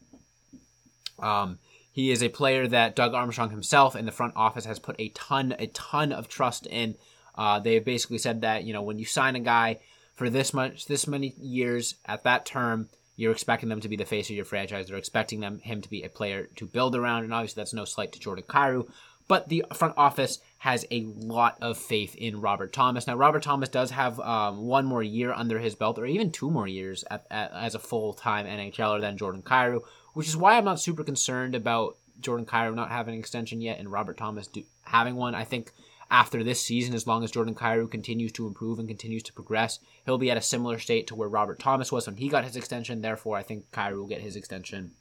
Um, 1.20 1.60
he 1.92 2.12
is 2.12 2.24
a 2.24 2.30
player 2.30 2.68
that 2.68 2.96
Doug 2.96 3.14
Armstrong 3.14 3.50
himself 3.50 3.96
in 3.96 4.06
the 4.06 4.12
front 4.12 4.34
office 4.36 4.66
has 4.66 4.80
put 4.80 4.96
a 5.00 5.10
ton, 5.10 5.56
a 5.60 5.68
ton 5.68 6.12
of 6.12 6.28
trust 6.28 6.66
in. 6.66 6.96
Uh, 7.36 7.60
they 7.60 7.76
have 7.76 7.86
basically 7.86 8.18
said 8.18 8.42
that 8.42 8.64
you 8.64 8.74
know 8.74 8.82
when 8.82 9.00
you 9.00 9.06
sign 9.06 9.36
a 9.36 9.40
guy 9.40 9.80
for 10.16 10.30
this 10.30 10.54
much, 10.54 10.86
this 10.86 11.08
many 11.08 11.34
years 11.40 11.96
at 12.06 12.24
that 12.24 12.46
term, 12.46 12.90
you're 13.20 13.34
expecting 13.34 13.68
them 13.68 13.82
to 13.82 13.90
be 13.90 13.98
the 13.98 14.06
face 14.06 14.30
of 14.30 14.36
your 14.38 14.46
franchise. 14.46 14.88
They're 14.88 14.96
expecting 14.96 15.42
them 15.42 15.60
him 15.60 15.82
to 15.82 15.90
be 15.90 16.04
a 16.04 16.10
player 16.10 16.48
to 16.56 16.66
build 16.66 16.96
around, 16.96 17.26
and 17.26 17.34
obviously 17.34 17.60
that's 17.60 17.74
no 17.74 17.84
slight 17.84 18.14
to 18.14 18.20
Jordan 18.20 18.46
Kyrou. 18.48 18.90
But 19.28 19.50
the 19.50 19.66
front 19.74 19.96
office 19.98 20.40
has 20.60 20.86
a 20.90 21.04
lot 21.04 21.58
of 21.62 21.78
faith 21.78 22.16
in 22.16 22.40
Robert 22.40 22.72
Thomas. 22.72 23.08
Now, 23.08 23.16
Robert 23.16 23.44
Thomas 23.44 23.68
does 23.68 23.92
have 23.92 24.22
um, 24.22 24.66
one 24.66 24.86
more 24.86 25.04
year 25.04 25.34
under 25.34 25.60
his 25.60 25.76
belt, 25.76 26.00
or 26.00 26.06
even 26.06 26.32
two 26.32 26.50
more 26.50 26.66
years 26.66 27.04
at, 27.12 27.26
at, 27.30 27.52
as 27.52 27.76
a 27.76 27.80
full 27.80 28.14
time 28.14 28.46
NHLer 28.46 29.02
than 29.02 29.18
Jordan 29.18 29.42
Kyrou, 29.42 29.82
which 30.14 30.30
is 30.30 30.38
why 30.38 30.58
I'm 30.58 30.64
not 30.64 30.80
super 30.80 31.04
concerned 31.04 31.56
about 31.56 31.98
Jordan 32.22 32.46
Kyrou 32.46 32.74
not 32.74 32.90
having 32.90 33.16
an 33.16 33.20
extension 33.20 33.60
yet 33.60 33.80
and 33.80 33.92
Robert 33.92 34.16
Thomas 34.16 34.48
do, 34.48 34.64
having 34.84 35.16
one. 35.16 35.36
I 35.36 35.44
think 35.44 35.74
after 36.12 36.44
this 36.44 36.62
season, 36.62 36.96
as 36.96 37.06
long 37.06 37.24
as 37.24 37.32
Jordan 37.32 37.56
Kyrou 37.56 37.90
continues 37.90 38.32
to 38.34 38.48
improve 38.48 38.80
and 38.80 38.88
continues 38.88 39.24
to 39.24 39.34
progress, 39.34 39.80
he'll 40.06 40.18
be 40.18 40.32
at 40.32 40.38
a 40.38 40.42
similar 40.42 40.80
state 40.80 41.08
to 41.08 41.16
where 41.16 41.30
Robert 41.30 41.60
Thomas 41.60 41.92
was 41.92 42.08
when 42.08 42.18
he 42.18 42.30
got 42.30 42.46
his 42.46 42.56
extension. 42.56 43.02
Therefore, 43.02 43.38
I 43.38 43.44
think 43.44 43.70
Kyrou 43.72 43.98
will 43.98 44.08
get 44.08 44.22
his 44.22 44.36
extension 44.36 44.92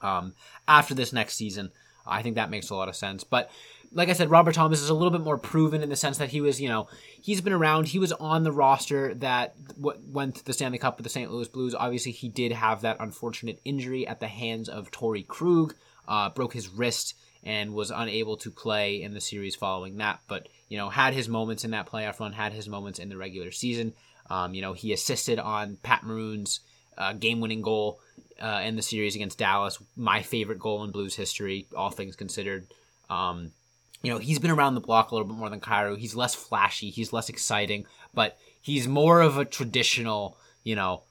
um, 0.00 0.34
after 0.66 0.94
this 0.94 1.12
next 1.12 1.36
season. 1.36 1.70
I 2.06 2.22
think 2.22 2.36
that 2.36 2.50
makes 2.50 2.70
a 2.70 2.74
lot 2.74 2.88
of 2.88 2.96
sense. 2.96 3.24
But 3.24 3.50
like 3.92 4.08
I 4.08 4.12
said, 4.12 4.30
Robert 4.30 4.54
Thomas 4.54 4.80
is 4.80 4.88
a 4.88 4.94
little 4.94 5.10
bit 5.10 5.20
more 5.20 5.38
proven 5.38 5.82
in 5.82 5.88
the 5.88 5.96
sense 5.96 6.18
that 6.18 6.30
he 6.30 6.40
was, 6.40 6.60
you 6.60 6.68
know, 6.68 6.88
he's 7.20 7.40
been 7.40 7.52
around. 7.52 7.88
He 7.88 7.98
was 7.98 8.12
on 8.12 8.44
the 8.44 8.52
roster 8.52 9.14
that 9.14 9.54
went 9.78 10.36
to 10.36 10.44
the 10.44 10.52
Stanley 10.52 10.78
Cup 10.78 10.96
with 10.96 11.04
the 11.04 11.10
St. 11.10 11.30
Louis 11.30 11.48
Blues. 11.48 11.74
Obviously, 11.74 12.12
he 12.12 12.28
did 12.28 12.52
have 12.52 12.80
that 12.82 12.96
unfortunate 13.00 13.60
injury 13.64 14.06
at 14.06 14.20
the 14.20 14.28
hands 14.28 14.68
of 14.68 14.90
Torey 14.90 15.26
Krug, 15.26 15.74
uh, 16.08 16.30
broke 16.30 16.52
his 16.52 16.68
wrist 16.68 17.14
and 17.46 17.72
was 17.72 17.92
unable 17.92 18.36
to 18.38 18.50
play 18.50 19.00
in 19.00 19.14
the 19.14 19.20
series 19.20 19.54
following 19.54 19.96
that. 19.98 20.18
But 20.26 20.48
you 20.68 20.76
know, 20.76 20.90
had 20.90 21.14
his 21.14 21.28
moments 21.28 21.64
in 21.64 21.70
that 21.70 21.88
playoff 21.88 22.18
run, 22.18 22.32
had 22.32 22.52
his 22.52 22.68
moments 22.68 22.98
in 22.98 23.08
the 23.08 23.16
regular 23.16 23.52
season. 23.52 23.94
Um, 24.28 24.52
you 24.52 24.60
know, 24.60 24.72
he 24.72 24.92
assisted 24.92 25.38
on 25.38 25.78
Pat 25.84 26.02
Maroon's 26.02 26.58
uh, 26.98 27.12
game-winning 27.12 27.62
goal 27.62 28.00
uh, 28.42 28.62
in 28.64 28.74
the 28.74 28.82
series 28.82 29.14
against 29.14 29.38
Dallas. 29.38 29.78
My 29.94 30.22
favorite 30.22 30.58
goal 30.58 30.82
in 30.82 30.90
Blues 30.90 31.14
history, 31.14 31.68
all 31.76 31.90
things 31.90 32.16
considered. 32.16 32.66
Um, 33.08 33.52
you 34.02 34.10
know, 34.12 34.18
he's 34.18 34.40
been 34.40 34.50
around 34.50 34.74
the 34.74 34.80
block 34.80 35.10
a 35.10 35.14
little 35.14 35.28
bit 35.28 35.36
more 35.36 35.48
than 35.48 35.60
Kyrou. 35.60 35.96
He's 35.96 36.16
less 36.16 36.34
flashy, 36.34 36.90
he's 36.90 37.12
less 37.12 37.28
exciting, 37.28 37.86
but 38.12 38.36
he's 38.60 38.88
more 38.88 39.20
of 39.20 39.38
a 39.38 39.44
traditional, 39.44 40.36
you 40.64 40.74
know, 40.74 41.02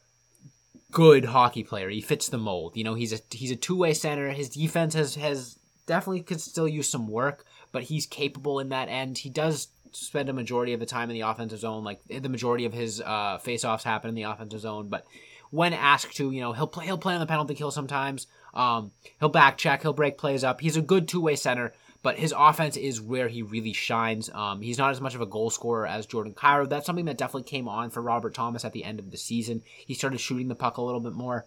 good 0.92 1.26
hockey 1.26 1.64
player. 1.64 1.90
He 1.90 2.02
fits 2.02 2.28
the 2.28 2.38
mold. 2.38 2.76
You 2.76 2.84
know, 2.84 2.94
he's 2.94 3.14
a 3.14 3.20
he's 3.32 3.52
a 3.52 3.56
two 3.56 3.78
way 3.78 3.94
center. 3.94 4.32
His 4.32 4.50
defense 4.50 4.94
has 4.94 5.16
has 5.16 5.58
definitely 5.86 6.22
could 6.22 6.42
still 6.42 6.68
use 6.68 6.90
some 6.90 7.08
work, 7.08 7.46
but 7.72 7.84
he's 7.84 8.06
capable 8.06 8.60
in 8.60 8.70
that 8.70 8.90
end. 8.90 9.20
He 9.20 9.30
does 9.30 9.70
spend 9.92 10.30
a 10.30 10.34
majority 10.34 10.74
of 10.74 10.80
the 10.80 10.86
time 10.86 11.10
in 11.10 11.14
the 11.14 11.22
offensive 11.22 11.60
zone. 11.60 11.84
Like 11.84 12.02
the 12.08 12.30
majority 12.30 12.66
of 12.66 12.74
his 12.74 13.02
uh, 13.02 13.40
faceoffs 13.44 13.84
happen 13.84 14.10
in 14.10 14.16
the 14.16 14.24
offensive 14.24 14.60
zone, 14.60 14.88
but 14.90 15.06
when 15.52 15.74
asked 15.74 16.18
to, 16.18 16.32
you 16.32 16.42
know, 16.42 16.54
he'll 16.54 16.68
play 16.68 16.86
he'll 16.86 16.98
play 16.98 17.14
on 17.14 17.20
the 17.20 17.26
penalty 17.26 17.56
kill 17.56 17.72
sometimes. 17.72 18.28
Um, 18.54 18.92
he'll 19.20 19.30
back 19.30 19.58
check, 19.58 19.82
he'll 19.82 19.94
break 19.94 20.18
plays 20.18 20.44
up. 20.44 20.62
He's 20.62 20.78
a 20.78 20.82
good 20.82 21.08
two 21.08 21.22
way 21.22 21.36
center, 21.36 21.74
but 22.04 22.18
his 22.18 22.34
offense 22.38 22.78
is 22.78 23.02
where 23.02 23.28
he 23.28 23.42
really 23.42 23.74
shines. 23.74 24.30
Um, 24.30 24.62
he's 24.62 24.78
not 24.78 24.92
as 24.92 25.02
much 25.02 25.16
of 25.16 25.22
a 25.22 25.26
goal 25.26 25.50
scorer 25.50 25.88
as 25.88 26.06
Jordan 26.06 26.34
Kyrou. 26.34 26.70
That's 26.70 26.86
something 26.86 27.06
that 27.06 27.18
definitely 27.18 27.50
came 27.50 27.68
on 27.68 27.90
for 27.90 28.02
Robert 28.02 28.34
Thomas 28.34 28.66
at 28.66 28.74
the 28.74 28.84
end 28.84 29.00
of 29.00 29.12
the 29.12 29.18
season. 29.18 29.62
He 29.86 29.94
started 29.94 30.20
shooting 30.20 30.48
the 30.48 30.56
puck 30.56 30.78
a 30.78 30.82
little 30.82 31.00
bit 31.00 31.14
more 31.14 31.46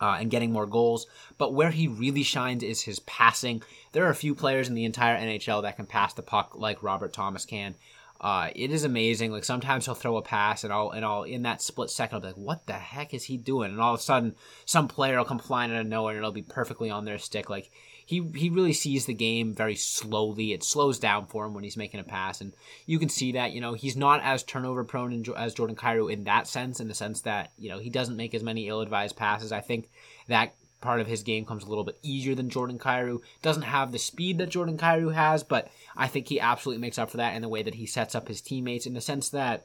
uh, 0.00 0.18
and 0.20 0.30
getting 0.30 0.52
more 0.52 0.66
goals. 0.66 1.06
But 1.38 1.54
where 1.54 1.70
he 1.70 1.88
really 1.88 2.22
shines 2.22 2.62
is 2.62 2.82
his 2.82 3.00
passing. 3.00 3.62
There 3.92 4.04
are 4.06 4.10
a 4.10 4.14
few 4.14 4.34
players 4.34 4.68
in 4.68 4.74
the 4.74 4.84
entire 4.84 5.18
NHL 5.18 5.62
that 5.62 5.76
can 5.76 5.86
pass 5.86 6.12
the 6.14 6.22
puck 6.22 6.52
like 6.54 6.82
Robert 6.82 7.12
Thomas 7.12 7.44
can. 7.44 7.74
Uh, 8.20 8.48
it 8.54 8.70
is 8.70 8.84
amazing. 8.84 9.30
Like 9.30 9.44
sometimes 9.44 9.84
he'll 9.84 9.94
throw 9.94 10.16
a 10.16 10.22
pass, 10.22 10.64
and 10.64 10.72
I'll 10.72 10.90
and 10.90 11.04
I'll 11.04 11.24
in 11.24 11.42
that 11.42 11.60
split 11.60 11.90
second 11.90 12.16
I'll 12.16 12.20
be 12.22 12.26
like, 12.28 12.36
"What 12.36 12.66
the 12.66 12.72
heck 12.72 13.12
is 13.12 13.24
he 13.24 13.36
doing?" 13.36 13.70
And 13.70 13.80
all 13.80 13.92
of 13.92 14.00
a 14.00 14.02
sudden, 14.02 14.36
some 14.64 14.88
player 14.88 15.18
will 15.18 15.26
come 15.26 15.38
flying 15.38 15.70
out 15.70 15.80
of 15.80 15.86
nowhere, 15.86 16.14
and 16.14 16.18
it'll 16.18 16.32
be 16.32 16.42
perfectly 16.42 16.88
on 16.88 17.04
their 17.04 17.18
stick. 17.18 17.50
Like 17.50 17.70
he 18.06 18.22
he 18.36 18.48
really 18.48 18.72
sees 18.72 19.04
the 19.04 19.12
game 19.12 19.52
very 19.52 19.74
slowly. 19.74 20.52
It 20.52 20.62
slows 20.62 21.00
down 21.00 21.26
for 21.26 21.44
him 21.44 21.54
when 21.54 21.64
he's 21.64 21.76
making 21.76 21.98
a 21.98 22.04
pass, 22.04 22.40
and 22.40 22.54
you 22.86 23.00
can 23.00 23.08
see 23.08 23.32
that. 23.32 23.50
You 23.50 23.60
know, 23.60 23.74
he's 23.74 23.96
not 23.96 24.22
as 24.22 24.44
turnover 24.44 24.84
prone 24.84 25.24
as 25.36 25.54
Jordan 25.54 25.76
Kyrou 25.76 26.10
in 26.10 26.24
that 26.24 26.46
sense, 26.46 26.78
in 26.78 26.86
the 26.86 26.94
sense 26.94 27.22
that 27.22 27.50
you 27.58 27.68
know 27.68 27.80
he 27.80 27.90
doesn't 27.90 28.16
make 28.16 28.32
as 28.32 28.44
many 28.44 28.68
ill-advised 28.68 29.16
passes. 29.16 29.50
I 29.50 29.60
think 29.60 29.90
that 30.28 30.54
part 30.80 31.00
of 31.00 31.08
his 31.08 31.24
game 31.24 31.44
comes 31.44 31.64
a 31.64 31.68
little 31.68 31.82
bit 31.82 31.98
easier 32.00 32.36
than 32.36 32.48
Jordan 32.48 32.78
Kyrou. 32.78 33.22
Doesn't 33.42 33.62
have 33.62 33.90
the 33.90 33.98
speed 33.98 34.38
that 34.38 34.50
Jordan 34.50 34.78
Kyrou 34.78 35.12
has, 35.12 35.42
but 35.42 35.68
I 35.96 36.06
think 36.06 36.28
he 36.28 36.38
absolutely 36.38 36.80
makes 36.80 36.98
up 36.98 37.10
for 37.10 37.16
that 37.16 37.34
in 37.34 37.42
the 37.42 37.48
way 37.48 37.64
that 37.64 37.74
he 37.74 37.86
sets 37.86 38.14
up 38.14 38.28
his 38.28 38.40
teammates 38.40 38.86
in 38.86 38.94
the 38.94 39.00
sense 39.00 39.30
that 39.30 39.64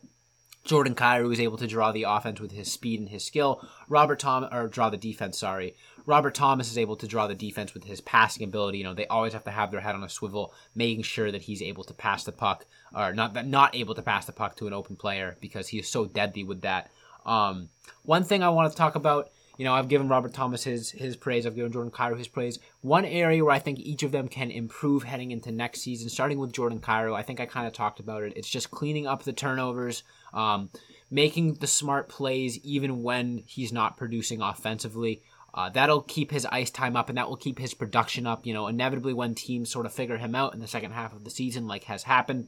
Jordan 0.64 0.96
Kyrou 0.96 1.32
is 1.34 1.40
able 1.40 1.58
to 1.58 1.68
draw 1.68 1.92
the 1.92 2.04
offense 2.08 2.40
with 2.40 2.52
his 2.52 2.72
speed 2.72 3.00
and 3.00 3.10
his 3.10 3.26
skill. 3.26 3.68
Robert 3.88 4.20
Tom 4.20 4.48
or 4.52 4.68
draw 4.68 4.90
the 4.90 4.98
defense, 4.98 5.38
sorry. 5.38 5.76
Robert 6.06 6.34
Thomas 6.34 6.72
is 6.72 6.78
able 6.78 6.96
to 6.98 7.08
draw 7.08 7.28
the 7.28 7.36
defense 7.36 7.74
with 7.74 7.84
his 7.84 8.02
passing 8.02 8.44
ability. 8.44 8.80
You 8.80 8.84
know, 8.84 8.94
they 8.94 9.08
always 9.08 9.34
have 9.34 9.44
to 9.46 9.52
have 9.52 9.72
their 9.72 9.82
head 9.82 9.96
on 9.96 10.04
a 10.04 10.10
swivel, 10.10 10.54
making 10.76 11.04
sure 11.04 11.32
that 11.32 11.44
he's 11.44 11.62
able 11.62 11.84
to 11.86 11.94
pass 11.94 12.24
the 12.24 12.32
puck, 12.32 12.66
or 12.96 13.14
not 13.14 13.46
not 13.48 13.76
able 13.76 13.96
to 13.96 14.02
pass 14.02 14.26
the 14.26 14.32
puck 14.32 14.56
to 14.58 14.68
an 14.68 14.74
open 14.74 14.96
player 14.96 15.38
because 15.40 15.68
he 15.68 15.80
is 15.80 15.88
so 15.88 16.06
deadly 16.06 16.44
with 16.44 16.62
that. 16.62 16.92
Um, 17.26 17.70
one 18.04 18.24
thing 18.24 18.44
I 18.44 18.50
want 18.50 18.72
to 18.72 18.78
talk 18.78 18.96
about, 18.96 19.30
you 19.58 19.66
know, 19.66 19.74
I've 19.74 19.90
given 19.90 20.08
Robert 20.08 20.34
Thomas 20.34 20.64
his 20.64 20.92
his 20.92 21.16
praise. 21.16 21.46
I've 21.46 21.56
given 21.56 21.72
Jordan 21.72 21.92
Kyrou 21.92 22.18
his 22.18 22.28
praise. 22.28 22.60
One 22.82 23.06
area 23.06 23.44
where 23.44 23.54
I 23.54 23.60
think 23.60 23.80
each 23.80 24.04
of 24.04 24.12
them 24.12 24.28
can 24.28 24.50
improve 24.50 25.04
heading 25.04 25.32
into 25.32 25.52
next 25.52 25.82
season, 25.82 26.10
starting 26.10 26.40
with 26.40 26.54
Jordan 26.54 26.80
Kyrou, 26.80 27.16
I 27.16 27.22
think 27.22 27.40
I 27.40 27.46
kind 27.46 27.68
of 27.68 27.74
talked 27.74 28.00
about 28.00 28.24
it. 28.24 28.34
It's 28.36 28.50
just 28.50 28.72
cleaning 28.72 29.08
up 29.08 29.24
the 29.24 29.34
turnovers. 29.34 30.04
Um, 30.34 30.70
making 31.12 31.56
the 31.56 31.68
smart 31.68 32.08
plays 32.08 32.58
even 32.60 33.04
when 33.04 33.44
he's 33.46 33.74
not 33.74 33.98
producing 33.98 34.42
offensively. 34.42 35.22
Uh, 35.54 35.70
that'll 35.70 36.02
keep 36.02 36.32
his 36.32 36.46
ice 36.46 36.70
time 36.70 36.96
up 36.96 37.10
and 37.10 37.18
that 37.18 37.28
will 37.28 37.36
keep 37.36 37.60
his 37.60 37.74
production 37.74 38.26
up. 38.26 38.46
You 38.46 38.54
know, 38.54 38.68
inevitably 38.68 39.14
when 39.14 39.36
teams 39.36 39.70
sort 39.70 39.86
of 39.86 39.94
figure 39.94 40.18
him 40.18 40.36
out 40.36 40.54
in 40.54 40.60
the 40.60 40.68
second 40.68 40.92
half 40.92 41.14
of 41.14 41.24
the 41.24 41.30
season, 41.30 41.68
like 41.68 41.84
has 41.86 42.04
happened, 42.04 42.48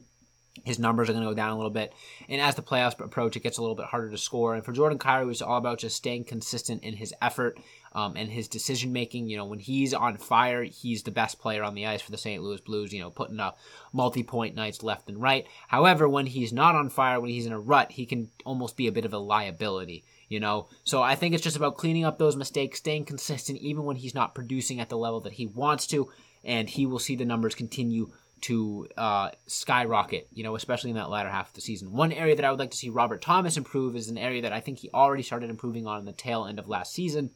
his 0.64 0.78
numbers 0.78 1.10
are 1.10 1.12
going 1.12 1.24
to 1.24 1.30
go 1.30 1.34
down 1.34 1.50
a 1.50 1.56
little 1.56 1.70
bit. 1.70 1.92
And 2.28 2.40
as 2.40 2.54
the 2.54 2.62
playoffs 2.62 2.98
approach, 3.00 3.36
it 3.36 3.42
gets 3.42 3.58
a 3.58 3.60
little 3.60 3.74
bit 3.74 3.86
harder 3.86 4.10
to 4.10 4.16
score. 4.16 4.54
And 4.54 4.64
for 4.64 4.72
Jordan 4.72 4.98
Kyrou, 4.98 5.30
it's 5.30 5.42
all 5.42 5.58
about 5.58 5.80
just 5.80 5.96
staying 5.96 6.24
consistent 6.24 6.84
in 6.84 6.94
his 6.94 7.12
effort. 7.20 7.58
um, 7.94 8.14
and 8.16 8.30
his 8.30 8.48
decision 8.48 8.92
making. 8.92 9.28
You 9.28 9.36
know, 9.36 9.44
when 9.44 9.58
he's 9.58 9.94
on 9.94 10.16
fire, 10.16 10.64
he's 10.64 11.02
the 11.02 11.10
best 11.10 11.38
player 11.38 11.62
on 11.62 11.74
the 11.74 11.86
ice 11.86 12.02
for 12.02 12.10
the 12.10 12.18
St. 12.18 12.42
Louis 12.42 12.60
Blues. 12.60 12.92
You 12.92 13.00
know, 13.00 13.10
putting 13.10 13.40
up 13.40 13.58
multi 13.92 14.22
point 14.22 14.54
nights 14.54 14.82
left 14.82 15.08
and 15.08 15.20
right. 15.20 15.46
However, 15.68 16.08
when 16.08 16.26
he's 16.26 16.52
not 16.52 16.74
on 16.74 16.88
fire, 16.88 17.20
when 17.20 17.30
he's 17.30 17.46
in 17.46 17.52
a 17.52 17.60
rut, 17.60 17.92
he 17.92 18.06
can 18.06 18.30
almost 18.44 18.76
be 18.76 18.86
a 18.86 18.92
bit 18.92 19.04
of 19.04 19.12
a 19.12 19.18
liability 19.18 20.04
you 20.34 20.40
know 20.40 20.66
so 20.82 21.00
i 21.00 21.14
think 21.14 21.32
it's 21.32 21.44
just 21.44 21.56
about 21.56 21.76
cleaning 21.76 22.04
up 22.04 22.18
those 22.18 22.36
mistakes 22.36 22.78
staying 22.78 23.04
consistent 23.04 23.58
even 23.60 23.84
when 23.84 23.96
he's 23.96 24.14
not 24.14 24.34
producing 24.34 24.80
at 24.80 24.88
the 24.88 24.98
level 24.98 25.20
that 25.20 25.34
he 25.34 25.46
wants 25.46 25.86
to 25.86 26.10
and 26.44 26.68
he 26.68 26.84
will 26.86 26.98
see 26.98 27.14
the 27.16 27.24
numbers 27.24 27.54
continue 27.54 28.10
to 28.44 28.86
uh, 28.98 29.30
skyrocket, 29.46 30.28
you 30.34 30.44
know, 30.44 30.54
especially 30.54 30.90
in 30.90 30.96
that 30.96 31.08
latter 31.08 31.30
half 31.30 31.48
of 31.48 31.54
the 31.54 31.62
season. 31.62 31.92
One 31.92 32.12
area 32.12 32.36
that 32.36 32.44
I 32.44 32.50
would 32.50 32.60
like 32.60 32.72
to 32.72 32.76
see 32.76 32.90
Robert 32.90 33.22
Thomas 33.22 33.56
improve 33.56 33.96
is 33.96 34.10
an 34.10 34.18
area 34.18 34.42
that 34.42 34.52
I 34.52 34.60
think 34.60 34.80
he 34.80 34.90
already 34.92 35.22
started 35.22 35.48
improving 35.48 35.86
on 35.86 36.00
in 36.00 36.04
the 36.04 36.12
tail 36.12 36.44
end 36.44 36.58
of 36.58 36.68
last 36.68 36.92
season, 36.92 37.30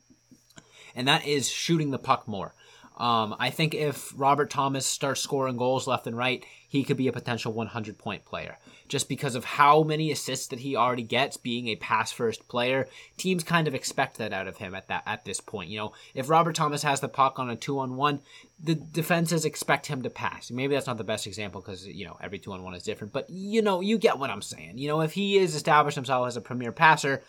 and 0.94 1.08
that 1.08 1.26
is 1.26 1.48
shooting 1.48 1.92
the 1.92 1.98
puck 1.98 2.28
more. 2.28 2.54
Um, 2.98 3.36
I 3.38 3.48
think 3.48 3.74
if 3.74 4.12
Robert 4.16 4.50
Thomas 4.50 4.84
starts 4.84 5.22
scoring 5.22 5.56
goals 5.56 5.86
left 5.86 6.06
and 6.06 6.16
right, 6.16 6.44
he 6.68 6.84
could 6.84 6.98
be 6.98 7.08
a 7.08 7.12
potential 7.12 7.52
100 7.52 7.98
point 7.98 8.24
player. 8.26 8.58
Just 8.88 9.08
because 9.08 9.34
of 9.34 9.44
how 9.44 9.82
many 9.82 10.12
assists 10.12 10.46
that 10.48 10.60
he 10.60 10.76
already 10.76 11.02
gets, 11.02 11.36
being 11.36 11.68
a 11.68 11.76
pass 11.76 12.12
first 12.12 12.46
player, 12.48 12.88
teams 13.16 13.42
kind 13.42 13.66
of 13.66 13.74
expect 13.74 14.18
that 14.18 14.32
out 14.32 14.46
of 14.46 14.58
him 14.58 14.74
at 14.74 14.88
that 14.88 15.02
at 15.06 15.24
this 15.24 15.40
point. 15.40 15.70
You 15.70 15.78
know, 15.78 15.92
if 16.14 16.28
Robert 16.28 16.54
Thomas 16.54 16.82
has 16.82 17.00
the 17.00 17.08
puck 17.08 17.38
on 17.38 17.50
a 17.50 17.56
two 17.56 17.78
on 17.78 17.96
one, 17.96 18.20
the 18.62 18.74
defenses 18.74 19.44
expect 19.44 19.86
him 19.86 20.02
to 20.02 20.10
pass. 20.10 20.50
Maybe 20.50 20.74
that's 20.74 20.86
not 20.86 20.98
the 20.98 21.04
best 21.04 21.26
example 21.26 21.60
because 21.60 21.86
you 21.86 22.04
know 22.04 22.18
every 22.20 22.38
two 22.38 22.52
on 22.52 22.62
one 22.62 22.74
is 22.74 22.82
different, 22.82 23.12
but 23.12 23.28
you 23.30 23.62
know 23.62 23.80
you 23.80 23.98
get 23.98 24.18
what 24.18 24.30
I'm 24.30 24.42
saying. 24.42 24.78
You 24.78 24.88
know, 24.88 25.00
if 25.00 25.12
he 25.12 25.38
is 25.38 25.54
established 25.54 25.96
himself 25.96 26.28
as 26.28 26.36
a 26.36 26.42
premier 26.42 26.72
passer, 26.72 27.22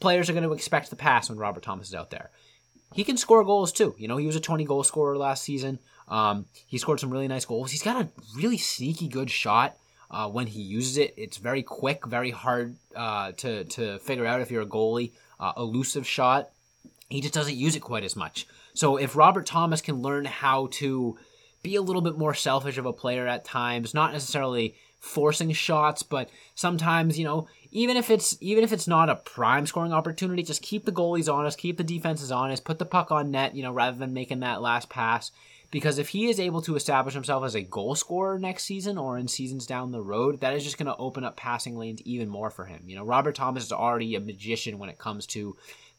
players 0.00 0.28
are 0.28 0.34
going 0.34 0.44
to 0.44 0.52
expect 0.52 0.90
the 0.90 0.96
pass 0.96 1.28
when 1.28 1.38
Robert 1.38 1.62
Thomas 1.62 1.88
is 1.88 1.94
out 1.94 2.10
there 2.10 2.30
he 2.96 3.04
can 3.04 3.16
score 3.16 3.44
goals 3.44 3.72
too. 3.72 3.94
You 3.98 4.08
know, 4.08 4.16
he 4.16 4.26
was 4.26 4.36
a 4.36 4.40
20 4.40 4.64
goal 4.64 4.82
scorer 4.82 5.16
last 5.18 5.42
season. 5.42 5.78
Um, 6.08 6.46
he 6.66 6.78
scored 6.78 7.00
some 7.00 7.10
really 7.10 7.28
nice 7.28 7.44
goals. 7.44 7.70
He's 7.70 7.82
got 7.82 8.00
a 8.00 8.08
really 8.36 8.58
sneaky 8.58 9.08
good 9.08 9.30
shot 9.30 9.76
uh, 10.10 10.28
when 10.28 10.46
he 10.46 10.62
uses 10.62 10.96
it. 10.98 11.14
It's 11.16 11.36
very 11.36 11.62
quick, 11.62 12.06
very 12.06 12.30
hard 12.30 12.76
uh, 12.94 13.32
to 13.32 13.64
to 13.64 13.98
figure 13.98 14.26
out 14.26 14.40
if 14.40 14.50
you're 14.50 14.62
a 14.62 14.66
goalie. 14.66 15.12
Uh, 15.38 15.52
elusive 15.56 16.06
shot. 16.06 16.50
He 17.10 17.20
just 17.20 17.34
doesn't 17.34 17.56
use 17.56 17.76
it 17.76 17.80
quite 17.80 18.04
as 18.04 18.16
much. 18.16 18.46
So 18.72 18.96
if 18.96 19.16
Robert 19.16 19.46
Thomas 19.46 19.80
can 19.80 20.00
learn 20.00 20.24
how 20.24 20.68
to 20.72 21.18
be 21.62 21.76
a 21.76 21.82
little 21.82 22.02
bit 22.02 22.16
more 22.16 22.34
selfish 22.34 22.78
of 22.78 22.86
a 22.86 22.92
player 22.92 23.26
at 23.26 23.44
times, 23.44 23.92
not 23.92 24.12
necessarily 24.12 24.74
forcing 24.98 25.52
shots, 25.52 26.02
but 26.02 26.30
sometimes, 26.54 27.18
you 27.18 27.24
know, 27.24 27.48
even 27.70 27.96
if 27.96 28.10
it's 28.10 28.36
even 28.40 28.64
if 28.64 28.72
it's 28.72 28.88
not 28.88 29.10
a 29.10 29.16
prime 29.16 29.66
scoring 29.66 29.92
opportunity, 29.92 30.42
just 30.42 30.62
keep 30.62 30.84
the 30.84 30.92
goalies 30.92 31.32
honest, 31.32 31.58
keep 31.58 31.76
the 31.76 31.84
defenses 31.84 32.32
honest, 32.32 32.64
put 32.64 32.78
the 32.78 32.86
puck 32.86 33.10
on 33.10 33.30
net, 33.30 33.54
you 33.54 33.62
know, 33.62 33.72
rather 33.72 33.98
than 33.98 34.14
making 34.14 34.40
that 34.40 34.62
last 34.62 34.88
pass. 34.88 35.30
Because 35.70 35.98
if 35.98 36.08
he 36.08 36.28
is 36.28 36.38
able 36.38 36.62
to 36.62 36.76
establish 36.76 37.14
himself 37.14 37.44
as 37.44 37.54
a 37.54 37.62
goal 37.62 37.94
scorer 37.94 38.38
next 38.38 38.64
season 38.64 38.96
or 38.98 39.18
in 39.18 39.28
seasons 39.28 39.66
down 39.66 39.90
the 39.90 40.02
road, 40.02 40.40
that 40.40 40.54
is 40.54 40.64
just 40.64 40.78
going 40.78 40.86
to 40.86 40.96
open 40.96 41.24
up 41.24 41.36
passing 41.36 41.76
lanes 41.76 42.00
even 42.02 42.28
more 42.28 42.50
for 42.50 42.66
him. 42.66 42.82
You 42.86 42.96
know, 42.96 43.04
Robert 43.04 43.34
Thomas 43.34 43.64
is 43.64 43.72
already 43.72 44.14
a 44.14 44.20
magician 44.20 44.78
when 44.78 44.88
it 44.88 44.98
comes 44.98 45.26
to 45.28 45.56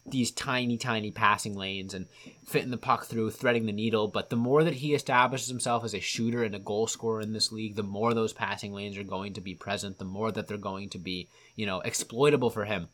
these 0.09 0.31
tiny, 0.31 0.77
tiny 0.77 1.11
passing 1.11 1.55
lanes 1.55 1.93
and 1.93 2.07
fitting 2.45 2.71
the 2.71 2.77
puck 2.77 3.05
through, 3.05 3.31
threading 3.31 3.65
the 3.65 3.73
needle. 3.73 4.07
But 4.07 4.29
the 4.29 4.35
more 4.37 4.63
that 4.63 4.75
he 4.75 4.93
establishes 4.93 5.49
himself 5.49 5.83
as 5.83 5.93
a 5.93 5.99
shooter 5.99 6.43
and 6.43 6.55
a 6.55 6.59
goal 6.59 6.87
scorer 6.87 7.21
in 7.21 7.33
this 7.33 7.51
league, 7.51 7.75
the 7.75 7.83
more 7.83 8.13
those 8.13 8.33
passing 8.33 8.73
lanes 8.73 8.97
are 8.97 9.03
going 9.03 9.33
to 9.33 9.41
be 9.41 9.53
present, 9.53 9.97
the 9.97 10.05
more 10.05 10.31
that 10.31 10.47
they're 10.47 10.57
going 10.57 10.89
to 10.89 10.97
be, 10.97 11.27
you 11.55 11.65
know, 11.65 11.81
exploitable 11.81 12.49
for 12.49 12.65
him. 12.65 12.87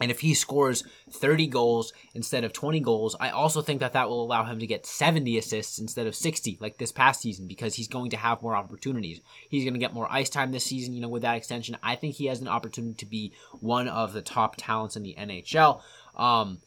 And 0.00 0.10
if 0.10 0.20
he 0.20 0.34
scores 0.34 0.84
30 1.10 1.46
goals 1.46 1.92
instead 2.14 2.44
of 2.44 2.52
20 2.52 2.80
goals, 2.80 3.16
I 3.18 3.30
also 3.30 3.62
think 3.62 3.80
that 3.80 3.94
that 3.94 4.08
will 4.08 4.22
allow 4.22 4.44
him 4.44 4.58
to 4.58 4.66
get 4.66 4.86
70 4.86 5.38
assists 5.38 5.78
instead 5.78 6.06
of 6.06 6.14
60 6.14 6.58
like 6.60 6.78
this 6.78 6.92
past 6.92 7.20
season 7.20 7.46
because 7.46 7.74
he's 7.74 7.88
going 7.88 8.10
to 8.10 8.16
have 8.16 8.42
more 8.42 8.56
opportunities. 8.56 9.20
He's 9.48 9.64
going 9.64 9.74
to 9.74 9.80
get 9.80 9.94
more 9.94 10.10
ice 10.10 10.28
time 10.28 10.52
this 10.52 10.64
season, 10.64 10.94
you 10.94 11.00
know, 11.00 11.08
with 11.08 11.22
that 11.22 11.36
extension. 11.36 11.76
I 11.82 11.96
think 11.96 12.16
he 12.16 12.26
has 12.26 12.40
an 12.40 12.48
opportunity 12.48 12.94
to 12.94 13.06
be 13.06 13.32
one 13.60 13.88
of 13.88 14.12
the 14.12 14.22
top 14.22 14.56
talents 14.56 14.96
in 14.96 15.02
the 15.02 15.16
NHL. 15.18 15.80
Um, 16.16 16.58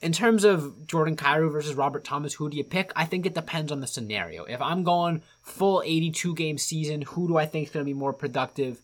in 0.00 0.12
terms 0.12 0.44
of 0.44 0.86
Jordan 0.86 1.16
Kyrou 1.16 1.50
versus 1.50 1.74
Robert 1.74 2.04
Thomas, 2.04 2.34
who 2.34 2.48
do 2.48 2.56
you 2.56 2.64
pick? 2.64 2.92
I 2.94 3.04
think 3.04 3.26
it 3.26 3.34
depends 3.34 3.72
on 3.72 3.80
the 3.80 3.86
scenario. 3.86 4.44
If 4.44 4.62
I'm 4.62 4.84
going 4.84 5.22
full 5.42 5.82
82 5.84 6.34
game 6.34 6.58
season, 6.58 7.02
who 7.02 7.26
do 7.26 7.36
I 7.36 7.46
think 7.46 7.66
is 7.66 7.72
going 7.72 7.84
to 7.84 7.92
be 7.92 7.98
more 7.98 8.12
productive? 8.12 8.80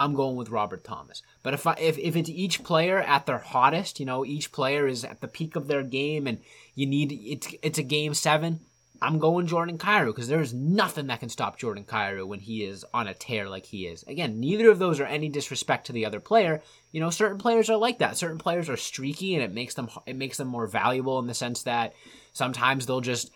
I'm 0.00 0.14
going 0.14 0.36
with 0.36 0.50
Robert 0.50 0.84
Thomas. 0.84 1.22
But 1.42 1.54
if 1.54 1.66
I, 1.66 1.74
if 1.74 1.98
if 1.98 2.14
it's 2.16 2.30
each 2.30 2.62
player 2.62 2.98
at 2.98 3.26
their 3.26 3.38
hottest, 3.38 3.98
you 3.98 4.06
know, 4.06 4.24
each 4.24 4.52
player 4.52 4.86
is 4.86 5.04
at 5.04 5.20
the 5.20 5.28
peak 5.28 5.56
of 5.56 5.66
their 5.66 5.82
game, 5.82 6.26
and 6.26 6.38
you 6.74 6.86
need 6.86 7.12
it's 7.12 7.48
it's 7.62 7.78
a 7.78 7.82
game 7.82 8.14
seven. 8.14 8.60
I'm 9.00 9.18
going 9.20 9.46
Jordan 9.46 9.78
Kyrou 9.78 10.06
because 10.06 10.26
there's 10.26 10.52
nothing 10.52 11.06
that 11.06 11.20
can 11.20 11.28
stop 11.28 11.56
Jordan 11.56 11.84
Kyrou 11.84 12.26
when 12.26 12.40
he 12.40 12.64
is 12.64 12.84
on 12.92 13.06
a 13.06 13.14
tear 13.14 13.48
like 13.48 13.66
he 13.66 13.86
is. 13.86 14.02
Again, 14.04 14.40
neither 14.40 14.70
of 14.70 14.80
those 14.80 14.98
are 14.98 15.06
any 15.06 15.28
disrespect 15.28 15.86
to 15.86 15.92
the 15.92 16.04
other 16.04 16.18
player. 16.18 16.62
You 16.90 17.00
know, 17.00 17.10
certain 17.10 17.38
players 17.38 17.70
are 17.70 17.76
like 17.76 17.98
that. 17.98 18.16
Certain 18.16 18.38
players 18.38 18.68
are 18.68 18.76
streaky, 18.76 19.34
and 19.34 19.42
it 19.42 19.52
makes 19.52 19.74
them 19.74 19.88
it 20.06 20.16
makes 20.16 20.36
them 20.36 20.48
more 20.48 20.66
valuable 20.66 21.18
in 21.18 21.26
the 21.26 21.34
sense 21.34 21.62
that 21.64 21.94
sometimes 22.32 22.86
they'll 22.86 23.00
just 23.00 23.30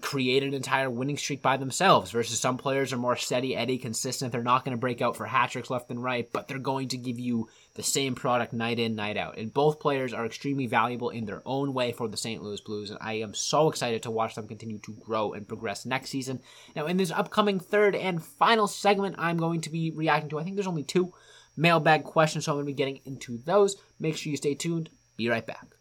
create 0.00 0.42
an 0.42 0.54
entire 0.54 0.88
winning 0.88 1.16
streak 1.16 1.42
by 1.42 1.56
themselves 1.56 2.10
versus 2.10 2.38
some 2.38 2.58
players 2.58 2.92
are 2.92 2.98
more 2.98 3.16
steady 3.16 3.56
eddy 3.56 3.78
consistent. 3.78 4.30
They're 4.30 4.42
not 4.42 4.64
going 4.64 4.76
to 4.76 4.80
break 4.80 5.02
out 5.02 5.16
for 5.16 5.26
hat 5.26 5.50
tricks 5.50 5.70
left 5.70 5.90
and 5.90 6.02
right 6.02 6.30
but 6.32 6.48
they're 6.48 6.58
going 6.58 6.88
to 6.88 6.96
give 6.96 7.18
you 7.18 7.48
the 7.74 7.82
same 7.82 8.14
product 8.14 8.52
night 8.52 8.78
in 8.78 8.94
night 8.94 9.16
out. 9.16 9.36
And 9.36 9.52
both 9.52 9.80
players 9.80 10.12
are 10.12 10.24
extremely 10.24 10.66
valuable 10.66 11.10
in 11.10 11.24
their 11.24 11.42
own 11.44 11.74
way 11.74 11.92
for 11.92 12.08
the 12.08 12.16
st 12.16 12.42
louis 12.42 12.60
blues 12.60 12.90
and 12.90 12.98
i 13.02 13.14
am 13.14 13.34
so 13.34 13.68
excited 13.68 14.02
to 14.02 14.10
watch 14.10 14.34
them 14.34 14.48
continue 14.48 14.78
to 14.78 14.92
grow 14.92 15.32
and 15.32 15.48
progress 15.48 15.86
next 15.86 16.10
season. 16.10 16.40
Now 16.74 16.86
in 16.86 16.96
this 16.96 17.10
upcoming 17.10 17.60
third 17.60 17.94
and 17.94 18.22
final 18.22 18.66
segment 18.66 19.16
i'm 19.18 19.36
going 19.36 19.60
to 19.62 19.70
be 19.70 19.90
reacting 19.90 20.30
to 20.30 20.38
i 20.38 20.44
think 20.44 20.56
there's 20.56 20.66
only 20.66 20.84
two 20.84 21.12
mailbag 21.56 22.04
questions 22.04 22.44
so 22.44 22.52
i'm 22.52 22.56
going 22.56 22.66
to 22.66 22.72
be 22.72 22.76
getting 22.76 23.00
into 23.04 23.38
those. 23.38 23.76
Make 23.98 24.16
sure 24.16 24.30
you 24.30 24.36
stay 24.36 24.54
tuned. 24.54 24.90
Be 25.16 25.28
right 25.28 25.46
back 25.46 25.75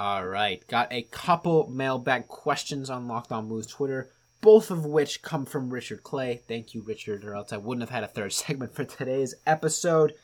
All 0.00 0.24
right, 0.24 0.66
got 0.66 0.90
a 0.90 1.02
couple 1.02 1.68
mailbag 1.68 2.26
questions 2.26 2.88
on 2.88 3.06
Locked 3.06 3.32
On 3.32 3.48
Blues 3.48 3.66
Twitter, 3.66 4.10
both 4.40 4.70
of 4.70 4.86
which 4.86 5.20
come 5.20 5.44
from 5.44 5.68
Richard 5.68 6.02
Clay. 6.02 6.40
Thank 6.48 6.72
you, 6.72 6.80
Richard, 6.80 7.22
or 7.22 7.34
else 7.34 7.52
I 7.52 7.58
wouldn't 7.58 7.82
have 7.82 7.94
had 7.94 8.02
a 8.02 8.08
third 8.08 8.32
segment 8.32 8.74
for 8.74 8.86
today's 8.86 9.34
episode. 9.46 10.14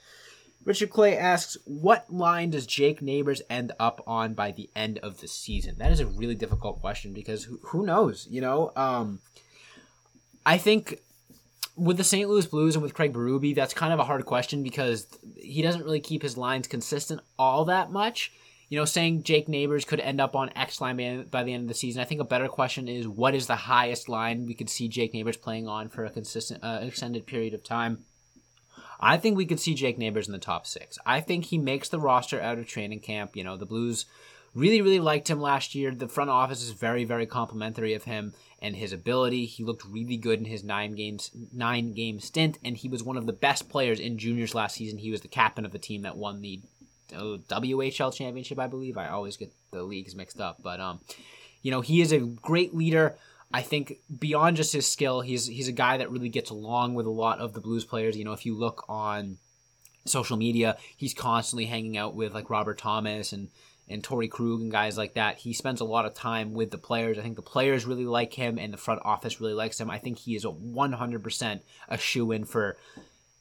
Richard 0.65 0.89
Clay 0.89 1.19
asks, 1.19 1.59
"What 1.67 2.11
line 2.11 2.53
does 2.53 2.67
Jake 2.67 3.03
Neighbors 3.03 3.43
end 3.51 3.73
up 3.79 4.03
on 4.07 4.33
by 4.33 4.51
the 4.51 4.71
end 4.75 4.99
of 5.01 5.21
the 5.21 5.29
season?" 5.29 5.75
That 5.77 5.93
is 5.93 6.01
a 6.01 6.07
really 6.07 6.35
difficult 6.35 6.81
question 6.81 7.13
because 7.13 7.45
who, 7.45 7.59
who 7.65 7.85
knows? 7.85 8.27
You 8.31 8.41
know, 8.41 8.73
um, 8.77 9.21
I 10.47 10.57
think 10.57 11.01
with 11.77 11.99
the 11.99 12.05
St. 12.05 12.27
Louis 12.27 12.47
Blues 12.47 12.77
and 12.77 12.83
with 12.83 12.95
Craig 12.95 13.13
Berube, 13.13 13.55
that's 13.55 13.75
kind 13.75 13.93
of 13.93 13.99
a 13.99 14.05
hard 14.05 14.25
question 14.25 14.63
because 14.63 15.07
he 15.37 15.61
doesn't 15.61 15.85
really 15.85 16.01
keep 16.01 16.23
his 16.23 16.39
lines 16.39 16.67
consistent 16.67 17.21
all 17.39 17.67
that 17.67 17.93
much 17.93 18.33
you 18.69 18.79
know, 18.79 18.85
saying 18.85 19.23
Jake 19.23 19.49
Neighbors 19.49 19.85
could 19.85 20.01
end 20.01 20.21
up 20.21 20.35
on 20.35 20.51
X 20.57 20.81
line 20.81 21.27
by 21.31 21.45
the 21.45 21.53
end 21.53 21.63
of 21.63 21.69
the 21.69 21.75
season. 21.75 22.03
I 22.03 22.05
think 22.05 22.21
a 22.21 22.25
better 22.25 22.49
question 22.49 22.89
is 22.89 23.07
what 23.07 23.35
is 23.35 23.47
the 23.47 23.57
highest 23.57 24.09
line 24.09 24.47
we 24.47 24.55
could 24.55 24.71
see 24.71 24.89
Jake 24.89 25.15
Neighbors 25.15 25.37
playing 25.37 25.69
on 25.69 25.89
for 25.89 26.05
a 26.05 26.11
consistent, 26.11 26.65
uh, 26.65 26.81
extended 26.83 27.27
period 27.27 27.55
of 27.55 27.63
time. 27.63 28.05
I 28.99 29.19
think 29.19 29.37
we 29.37 29.47
could 29.47 29.61
see 29.61 29.75
Jake 29.75 29.99
Neighbors 29.99 30.27
in 30.27 30.33
the 30.33 30.39
top 30.39 30.67
six. 30.67 30.99
I 31.05 31.21
think 31.21 31.47
he 31.47 31.59
makes 31.59 31.89
the 31.89 32.01
roster 32.01 32.41
out 32.41 32.59
of 32.59 32.67
training 32.67 33.01
camp. 33.01 33.37
You 33.37 33.45
know, 33.45 33.57
the 33.57 33.67
Blues 33.67 34.07
really, 34.55 34.81
really 34.81 35.01
liked 35.01 35.29
him 35.29 35.41
last 35.41 35.75
year. 35.75 35.91
The 35.91 36.09
front 36.09 36.31
office 36.31 36.63
is 36.63 36.71
very, 36.71 37.05
very 37.05 37.27
complimentary 37.27 37.93
of 37.93 38.05
him 38.05 38.33
and 38.61 38.75
his 38.75 38.93
ability. 38.93 39.45
He 39.45 39.63
looked 39.63 39.85
really 39.85 40.17
good 40.17 40.39
in 40.39 40.47
his 40.47 40.65
nine 40.65 40.95
games, 40.95 41.31
nine 41.53 41.93
game 41.93 42.21
stint, 42.21 42.59
and 42.65 42.77
he 42.77 42.89
was 42.89 43.03
one 43.03 43.19
of 43.19 43.27
the 43.27 43.33
best 43.35 43.69
players 43.69 44.01
in 44.01 44.19
juniors 44.19 44.55
last 44.55 44.77
season. 44.77 44.99
He 44.99 45.11
was 45.11 45.21
the 45.21 45.29
captain 45.29 45.67
of 45.67 45.73
the 45.73 45.79
team 45.79 46.03
that 46.03 46.17
won 46.17 46.41
the 46.41 46.63
WHL 47.13 48.15
championship, 48.15 48.59
I 48.59 48.67
believe. 48.67 48.99
I 48.99 49.09
always 49.09 49.37
get 49.37 49.53
the 49.71 49.83
leagues 49.83 50.15
mixed 50.15 50.41
up, 50.41 50.63
but 50.63 50.81
um, 50.81 51.01
you 51.63 51.71
know, 51.71 51.81
he 51.81 52.01
is 52.01 52.13
a 52.13 52.21
great 52.21 52.75
leader. 52.75 53.17
I 53.53 53.63
think 53.63 54.01
beyond 54.19 54.57
just 54.57 54.73
his 54.73 54.91
skill, 54.91 55.21
he's 55.21 55.47
he's 55.47 55.69
a 55.69 55.73
guy 55.73 55.99
that 55.99 56.11
really 56.11 56.29
gets 56.29 56.51
along 56.51 56.95
with 56.95 57.07
a 57.07 57.11
lot 57.11 57.39
of 57.39 57.53
the 57.53 57.61
Blues 57.61 57.85
players. 57.85 58.17
You 58.17 58.25
know, 58.25 58.33
if 58.33 58.45
you 58.45 58.55
look 58.55 58.85
on 58.89 59.39
social 60.05 60.37
media, 60.37 60.77
he's 60.97 61.15
constantly 61.15 61.67
hanging 61.67 61.97
out 61.97 62.15
with 62.15 62.35
like 62.35 62.51
Robert 62.51 62.79
Thomas 62.79 63.33
and 63.33 63.49
and 63.89 64.03
Torey 64.03 64.29
Krug 64.29 64.61
and 64.61 64.73
guys 64.73 64.99
like 64.99 65.15
that. 65.15 65.39
He 65.39 65.53
spends 65.53 65.81
a 65.81 65.85
lot 65.85 66.07
of 66.07 66.15
time 66.15 66.55
with 66.55 66.71
the 66.71 66.79
players. 66.79 67.19
I 67.19 67.23
think 67.23 67.37
the 67.37 67.43
players 67.43 67.87
really 67.87 68.05
like 68.05 68.33
him 68.33 68.59
and 68.59 68.73
the 68.73 68.79
front 68.79 69.01
office 69.05 69.41
really 69.41 69.55
likes 69.55 69.81
him. 69.81 69.91
I 69.91 69.99
think 69.99 70.19
he 70.19 70.35
is 70.35 70.45
a 70.45 70.49
100% 70.49 71.61
a 71.89 71.99
shoe 71.99 72.33
in 72.33 72.45
for 72.45 72.77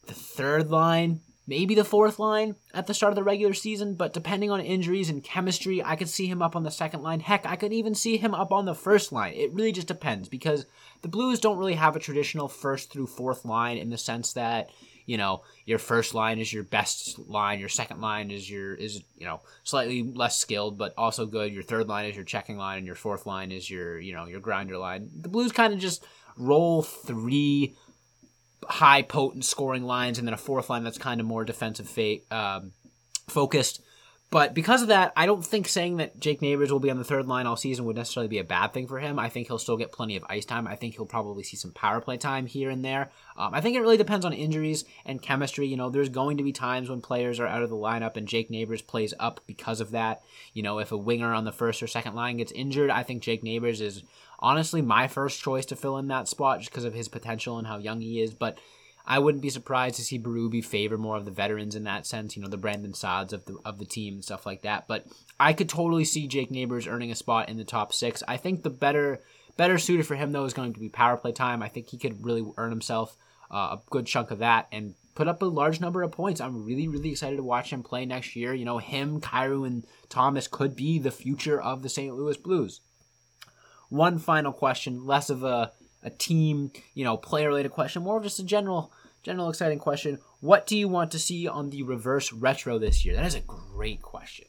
the 0.05 0.13
third 0.13 0.69
line 0.69 1.21
maybe 1.47 1.75
the 1.75 1.85
fourth 1.85 2.19
line 2.19 2.55
at 2.73 2.87
the 2.87 2.93
start 2.93 3.11
of 3.11 3.15
the 3.15 3.23
regular 3.23 3.53
season, 3.53 3.95
but 3.95 4.13
depending 4.13 4.51
on 4.51 4.61
injuries 4.61 5.09
and 5.09 5.23
chemistry, 5.23 5.83
I 5.83 5.95
could 5.95 6.09
see 6.09 6.27
him 6.27 6.41
up 6.41 6.55
on 6.55 6.63
the 6.63 6.71
second 6.71 7.03
line. 7.03 7.19
Heck, 7.19 7.45
I 7.45 7.55
could 7.55 7.73
even 7.73 7.95
see 7.95 8.17
him 8.17 8.33
up 8.33 8.51
on 8.51 8.65
the 8.65 8.75
first 8.75 9.11
line. 9.11 9.33
It 9.33 9.53
really 9.53 9.71
just 9.71 9.87
depends 9.87 10.29
because 10.29 10.65
the 11.01 11.07
Blues 11.07 11.39
don't 11.39 11.57
really 11.57 11.75
have 11.75 11.95
a 11.95 11.99
traditional 11.99 12.47
first 12.47 12.91
through 12.91 13.07
fourth 13.07 13.45
line 13.45 13.77
in 13.77 13.89
the 13.89 13.97
sense 13.97 14.33
that, 14.33 14.69
you 15.05 15.17
know 15.17 15.43
your 15.65 15.79
first 15.79 16.13
line 16.13 16.39
is 16.39 16.51
your 16.51 16.63
best 16.63 17.19
line 17.19 17.59
your 17.59 17.69
second 17.69 18.01
line 18.01 18.31
is 18.31 18.49
your 18.49 18.73
is 18.73 19.03
you 19.17 19.25
know 19.25 19.39
slightly 19.63 20.03
less 20.03 20.37
skilled 20.37 20.77
but 20.77 20.93
also 20.97 21.25
good 21.25 21.53
your 21.53 21.63
third 21.63 21.87
line 21.87 22.05
is 22.05 22.15
your 22.15 22.25
checking 22.25 22.57
line 22.57 22.79
and 22.79 22.87
your 22.87 22.95
fourth 22.95 23.25
line 23.25 23.51
is 23.51 23.69
your 23.69 23.99
you 23.99 24.13
know 24.13 24.25
your 24.25 24.39
grinder 24.39 24.77
line 24.77 25.09
the 25.21 25.29
blues 25.29 25.51
kind 25.51 25.73
of 25.73 25.79
just 25.79 26.03
roll 26.37 26.81
three 26.81 27.75
high 28.69 29.01
potent 29.01 29.45
scoring 29.45 29.83
lines 29.83 30.17
and 30.19 30.27
then 30.27 30.33
a 30.33 30.37
fourth 30.37 30.69
line 30.69 30.83
that's 30.83 30.97
kind 30.97 31.19
of 31.19 31.27
more 31.27 31.45
defensive 31.45 31.87
fa- 31.87 32.19
um, 32.31 32.71
focused 33.27 33.81
but 34.35 34.53
because 34.53 34.81
of 34.81 34.87
that, 34.87 35.13
I 35.15 35.27
don't 35.27 35.45
think 35.45 35.67
saying 35.67 35.97
that 35.97 36.19
Jake 36.19 36.41
Neighbors 36.41 36.71
will 36.71 36.79
be 36.81 36.89
on 36.89 36.97
the 36.97 37.03
third 37.03 37.27
line 37.27 37.45
all 37.45 37.55
season 37.55 37.85
would 37.85 37.95
necessarily 37.95 38.27
be 38.27 38.39
a 38.39 38.43
bad 38.43 38.73
thing 38.73 38.87
for 38.87 38.99
him. 38.99 39.19
I 39.19 39.29
think 39.29 39.47
he'll 39.47 39.59
still 39.59 39.77
get 39.77 39.91
plenty 39.91 40.17
of 40.17 40.25
ice 40.27 40.43
time. 40.43 40.67
I 40.67 40.75
think 40.75 40.95
he'll 40.95 41.05
probably 41.05 41.43
see 41.43 41.55
some 41.55 41.71
power 41.71 42.01
play 42.01 42.17
time 42.17 42.45
here 42.45 42.69
and 42.69 42.83
there. 42.83 43.11
Um, 43.37 43.53
I 43.53 43.61
think 43.61 43.77
it 43.77 43.79
really 43.79 43.97
depends 43.97 44.25
on 44.25 44.33
injuries 44.33 44.83
and 45.05 45.21
chemistry. 45.21 45.67
You 45.67 45.77
know, 45.77 45.89
there's 45.89 46.09
going 46.09 46.37
to 46.37 46.43
be 46.43 46.51
times 46.51 46.89
when 46.89 47.01
players 47.01 47.39
are 47.39 47.47
out 47.47 47.63
of 47.63 47.69
the 47.69 47.77
lineup 47.77 48.17
and 48.17 48.27
Jake 48.27 48.49
Neighbors 48.49 48.81
plays 48.81 49.13
up 49.19 49.41
because 49.45 49.79
of 49.79 49.91
that. 49.91 50.21
You 50.53 50.63
know, 50.63 50.79
if 50.79 50.91
a 50.91 50.97
winger 50.97 51.31
on 51.31 51.45
the 51.45 51.53
first 51.53 51.81
or 51.81 51.87
second 51.87 52.15
line 52.15 52.37
gets 52.37 52.51
injured, 52.51 52.89
I 52.89 53.03
think 53.03 53.21
Jake 53.21 53.43
Neighbors 53.43 53.79
is 53.79 54.03
honestly 54.39 54.81
my 54.81 55.07
first 55.07 55.41
choice 55.41 55.65
to 55.67 55.75
fill 55.75 55.97
in 55.97 56.07
that 56.07 56.27
spot 56.27 56.59
just 56.59 56.71
because 56.71 56.85
of 56.85 56.93
his 56.93 57.07
potential 57.07 57.57
and 57.57 57.67
how 57.67 57.77
young 57.77 58.01
he 58.01 58.21
is. 58.21 58.33
But 58.33 58.57
I 59.07 59.19
wouldn't 59.19 59.41
be 59.41 59.49
surprised 59.49 59.97
to 59.97 60.03
see 60.03 60.19
Berube 60.19 60.65
favor 60.65 60.97
more 60.97 61.15
of 61.15 61.25
the 61.25 61.31
veterans 61.31 61.75
in 61.75 61.83
that 61.83 62.07
sense, 62.07 62.35
you 62.35 62.41
know, 62.41 62.49
the 62.49 62.57
Brandon 62.57 62.93
Saads 62.93 63.33
of 63.33 63.45
the 63.45 63.57
of 63.63 63.77
the 63.77 63.85
team 63.85 64.15
and 64.15 64.23
stuff 64.23 64.45
like 64.45 64.63
that. 64.63 64.87
But 64.87 65.05
I 65.39 65.53
could 65.53 65.69
totally 65.69 66.05
see 66.05 66.27
Jake 66.27 66.51
Neighbors 66.51 66.87
earning 66.87 67.11
a 67.11 67.15
spot 67.15 67.49
in 67.49 67.57
the 67.57 67.63
top 67.63 67.93
six. 67.93 68.23
I 68.27 68.37
think 68.37 68.63
the 68.63 68.69
better 68.69 69.21
better 69.57 69.77
suited 69.77 70.07
for 70.07 70.15
him 70.15 70.31
though 70.31 70.45
is 70.45 70.53
going 70.53 70.73
to 70.73 70.79
be 70.79 70.89
power 70.89 71.17
play 71.17 71.31
time. 71.31 71.61
I 71.61 71.69
think 71.69 71.87
he 71.87 71.97
could 71.97 72.25
really 72.25 72.45
earn 72.57 72.71
himself 72.71 73.15
uh, 73.51 73.77
a 73.77 73.81
good 73.89 74.07
chunk 74.07 74.31
of 74.31 74.39
that 74.39 74.67
and 74.71 74.95
put 75.13 75.27
up 75.27 75.41
a 75.41 75.45
large 75.45 75.79
number 75.79 76.03
of 76.03 76.11
points. 76.11 76.41
I'm 76.41 76.65
really, 76.65 76.87
really 76.87 77.11
excited 77.11 77.37
to 77.37 77.43
watch 77.43 77.71
him 77.71 77.83
play 77.83 78.05
next 78.05 78.35
year. 78.35 78.53
You 78.53 78.65
know, 78.65 78.79
him, 78.79 79.21
Kyrou, 79.21 79.65
and 79.65 79.85
Thomas 80.09 80.47
could 80.47 80.75
be 80.75 80.99
the 80.99 81.11
future 81.11 81.61
of 81.61 81.81
the 81.81 81.89
St. 81.89 82.13
Louis 82.13 82.37
Blues. 82.37 82.81
One 83.89 84.19
final 84.19 84.53
question, 84.53 85.05
less 85.05 85.29
of 85.29 85.43
a 85.43 85.71
a 86.05 86.11
team, 86.11 86.71
you 86.93 87.03
know, 87.03 87.17
player 87.17 87.47
related 87.47 87.71
question, 87.71 88.03
more 88.03 88.17
of 88.17 88.23
just 88.23 88.39
a 88.39 88.43
general 88.43 88.91
general 89.23 89.49
exciting 89.49 89.79
question. 89.79 90.19
What 90.39 90.67
do 90.67 90.77
you 90.77 90.87
want 90.87 91.11
to 91.11 91.19
see 91.19 91.47
on 91.47 91.71
the 91.71 91.81
reverse 91.81 92.31
retro 92.31 92.77
this 92.77 93.03
year? 93.03 93.15
That 93.15 93.25
is 93.25 93.35
a 93.35 93.41
great 93.41 94.03
question. 94.03 94.45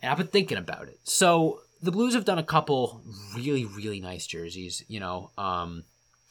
And 0.00 0.10
I've 0.10 0.18
been 0.18 0.28
thinking 0.28 0.58
about 0.58 0.86
it. 0.86 1.00
So 1.02 1.60
the 1.82 1.90
Blues 1.90 2.14
have 2.14 2.24
done 2.24 2.38
a 2.38 2.44
couple 2.44 3.02
really, 3.34 3.64
really 3.64 4.00
nice 4.00 4.24
jerseys. 4.26 4.84
You 4.86 5.00
know, 5.00 5.30
um, 5.36 5.82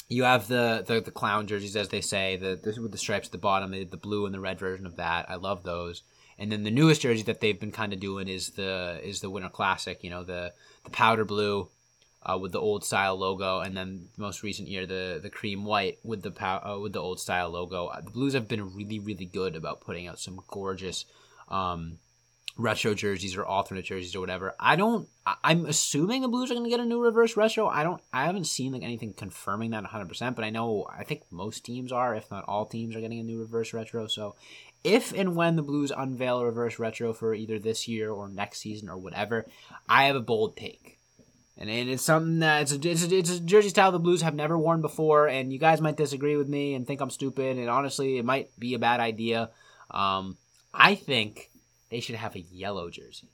you 0.08 0.24
have 0.24 0.48
the, 0.48 0.84
the 0.88 1.02
the 1.02 1.12
clown 1.12 1.46
jerseys, 1.46 1.76
as 1.76 1.90
they 1.90 2.02
say, 2.02 2.38
the, 2.38 2.60
the 2.62 2.82
with 2.82 2.94
the 2.94 2.98
stripes 2.98 3.28
at 3.28 3.32
the 3.34 3.38
bottom. 3.38 3.72
They 3.72 3.80
did 3.80 3.92
the 3.92 3.98
blue 3.98 4.26
and 4.26 4.34
the 4.34 4.40
red 4.40 4.58
version 4.58 4.86
of 4.86 4.96
that. 4.96 5.30
I 5.30 5.36
love 5.36 5.64
those. 5.64 6.04
And 6.40 6.52
then 6.52 6.64
the 6.64 6.72
newest 6.72 7.02
jersey 7.02 7.24
that 7.24 7.40
they've 7.40 7.60
been 7.60 7.72
kind 7.72 7.94
of 7.94 8.00
doing 8.00 8.28
is 8.30 8.52
the 8.52 9.00
is 9.04 9.20
the 9.20 9.30
Winter 9.30 9.50
Classic. 9.50 10.02
You 10.04 10.10
know, 10.10 10.24
the 10.24 10.54
the 10.86 10.90
powder 10.90 11.26
blue 11.26 11.70
uh, 12.24 12.38
with 12.38 12.52
the 12.52 12.60
old 12.60 12.84
style 12.84 13.16
logo, 13.16 13.60
and 13.60 13.76
then 13.76 14.08
the 14.16 14.22
most 14.22 14.44
recent 14.44 14.68
year 14.68 14.86
the 14.86 15.20
the 15.22 15.30
cream 15.30 15.66
white 15.66 16.00
with 16.04 16.22
the 16.22 16.32
pow- 16.32 16.62
uh, 16.64 16.80
with 16.80 16.94
the 16.94 17.00
old 17.00 17.20
style 17.20 17.50
logo. 17.50 17.88
Uh, 17.88 18.02
the 18.02 18.12
Blues 18.12 18.34
have 18.34 18.48
been 18.48 18.74
really 18.74 19.00
really 19.00 19.26
good 19.26 19.56
about 19.56 19.82
putting 19.82 20.08
out 20.08 20.20
some 20.20 20.42
gorgeous 20.48 21.06
um, 21.50 21.98
retro 22.58 22.94
jerseys 22.94 23.36
or 23.36 23.46
alternate 23.46 23.86
jerseys 23.86 24.16
or 24.16 24.20
whatever. 24.20 24.56
I 24.60 24.76
don't. 24.76 25.08
I, 25.26 25.52
am 25.52 25.66
assuming 25.66 26.22
the 26.22 26.28
Blues 26.28 26.52
are 26.52 26.54
going 26.54 26.64
to 26.66 26.70
get 26.70 26.80
a 26.80 26.86
new 26.86 27.02
reverse 27.02 27.36
retro. 27.36 27.68
I 27.68 27.84
don't. 27.84 28.02
I 28.14 28.26
haven't 28.26 28.46
seen 28.46 28.72
like 28.72 28.84
anything 28.84 29.14
confirming 29.14 29.72
that 29.72 29.84
100, 29.84 30.08
percent 30.08 30.36
but 30.36 30.46
I 30.46 30.52
know. 30.52 30.88
I 30.96 31.04
think 31.04 31.24
most 31.32 31.66
teams 31.66 31.92
are, 31.92 32.16
if 32.16 32.30
not 32.30 32.46
all 32.48 32.66
teams, 32.66 32.96
are 32.96 33.02
getting 33.02 33.20
a 33.20 33.24
new 33.24 33.40
reverse 33.40 33.74
retro. 33.74 34.08
So. 34.08 34.36
If 34.84 35.14
and 35.14 35.36
when 35.36 35.58
the 35.58 35.62
Blues 35.62 35.92
unveil 35.96 36.40
a 36.40 36.46
reverse 36.46 36.80
retro 36.80 37.14
for 37.14 37.36
either 37.36 37.60
this 37.60 37.88
year 37.88 38.10
or 38.10 38.28
next 38.28 38.62
season 38.62 38.90
or 38.90 38.98
whatever, 38.98 39.46
I 39.88 40.06
have 40.06 40.16
a 40.16 40.20
bold 40.20 40.58
take 40.58 40.98
and, 41.62 41.70
and 41.70 41.90
it's 41.92 42.02
something 42.02 42.40
that 42.40 42.64
it's 42.64 42.72
a, 42.72 42.90
it's 42.90 43.06
a, 43.06 43.16
it's 43.16 43.30
a 43.30 43.40
jersey 43.40 43.70
style 43.70 43.92
the 43.92 44.00
Blues 44.00 44.24
have 44.24 44.34
never 44.34 44.58
worn 44.58 44.82
before, 44.82 45.28
and 45.28 45.54
you 45.54 45.60
guys 45.60 45.80
might 45.80 45.96
disagree 45.96 46.36
with 46.36 46.50
me 46.50 46.74
and 46.74 46.88
think 46.88 47.02
I'm 47.02 47.12
stupid, 47.12 47.58
and 47.58 47.70
honestly, 47.70 48.18
it 48.18 48.26
might 48.26 48.50
be 48.60 48.74
a 48.74 48.80
bad 48.80 49.00
idea. 49.00 49.52
Um, 49.92 50.38
I 50.74 50.96
think 50.96 51.52
they 51.92 52.00
should 52.00 52.16
have 52.16 52.36
a 52.36 52.40
yellow 52.40 52.90
jersey. 52.90 53.30